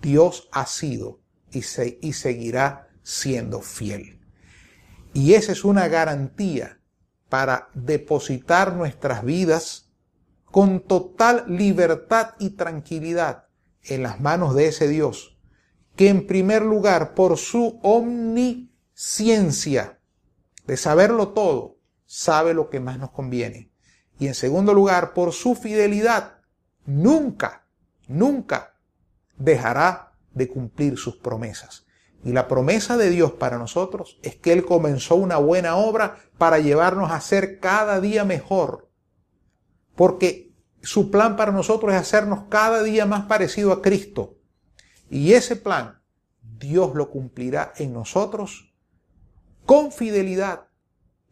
Dios 0.00 0.48
ha 0.52 0.66
sido 0.66 1.20
y, 1.52 2.12
seguirá 2.12 2.88
siendo 3.02 3.60
fiel. 3.60 4.20
Y 5.12 5.34
esa 5.34 5.52
es 5.52 5.64
una 5.64 5.88
garantía 5.88 6.80
para 7.28 7.68
depositar 7.74 8.74
nuestras 8.74 9.24
vidas 9.24 9.90
con 10.44 10.80
total 10.80 11.44
libertad 11.48 12.34
y 12.38 12.50
tranquilidad 12.50 13.48
en 13.82 14.02
las 14.02 14.20
manos 14.20 14.54
de 14.54 14.68
ese 14.68 14.88
Dios, 14.88 15.38
que 15.96 16.08
en 16.08 16.26
primer 16.26 16.62
lugar, 16.62 17.14
por 17.14 17.38
su 17.38 17.80
omnisciencia, 17.82 20.00
de 20.66 20.76
saberlo 20.76 21.28
todo, 21.28 21.78
sabe 22.06 22.52
lo 22.54 22.70
que 22.70 22.80
más 22.80 22.98
nos 22.98 23.10
conviene. 23.10 23.70
Y 24.18 24.26
en 24.26 24.34
segundo 24.34 24.74
lugar, 24.74 25.14
por 25.14 25.32
su 25.32 25.54
fidelidad, 25.54 26.40
nunca, 26.84 27.66
nunca 28.06 28.74
dejará 29.36 30.09
de 30.40 30.48
cumplir 30.48 30.98
sus 30.98 31.16
promesas. 31.16 31.86
Y 32.24 32.32
la 32.32 32.48
promesa 32.48 32.96
de 32.96 33.08
Dios 33.08 33.32
para 33.32 33.58
nosotros 33.58 34.18
es 34.22 34.36
que 34.36 34.52
Él 34.52 34.64
comenzó 34.64 35.14
una 35.14 35.36
buena 35.38 35.76
obra 35.76 36.16
para 36.36 36.58
llevarnos 36.58 37.12
a 37.12 37.20
ser 37.20 37.60
cada 37.60 38.00
día 38.00 38.24
mejor 38.24 38.90
porque 40.00 40.54
su 40.80 41.10
plan 41.10 41.36
para 41.36 41.52
nosotros 41.52 41.92
es 41.92 42.00
hacernos 42.00 42.44
cada 42.48 42.82
día 42.82 43.04
más 43.04 43.26
parecido 43.26 43.70
a 43.70 43.82
Cristo. 43.82 44.38
Y 45.10 45.34
ese 45.34 45.56
plan 45.56 46.00
Dios 46.58 46.94
lo 46.94 47.10
cumplirá 47.10 47.74
en 47.76 47.92
nosotros 47.92 48.72
con 49.66 49.92
fidelidad 49.92 50.68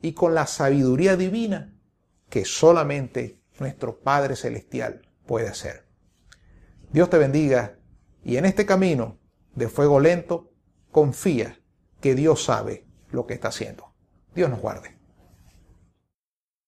y 0.03 0.13
con 0.13 0.35
la 0.35 0.47
sabiduría 0.47 1.17
divina 1.17 1.75
que 2.29 2.45
solamente 2.45 3.41
nuestro 3.59 4.01
Padre 4.01 4.37
Celestial 4.37 5.01
puede 5.27 5.49
hacer. 5.49 5.87
Dios 6.93 7.09
te 7.09 7.17
bendiga 7.17 7.78
y 8.25 8.37
en 8.37 8.45
este 8.45 8.67
camino 8.67 9.19
de 9.55 9.69
fuego 9.69 10.01
lento 10.01 10.51
confía 10.91 11.61
que 12.01 12.15
Dios 12.15 12.45
sabe 12.45 12.87
lo 13.11 13.27
que 13.27 13.35
está 13.35 13.49
haciendo. 13.49 13.93
Dios 14.35 14.51
nos 14.51 14.61
guarde. 14.61 14.98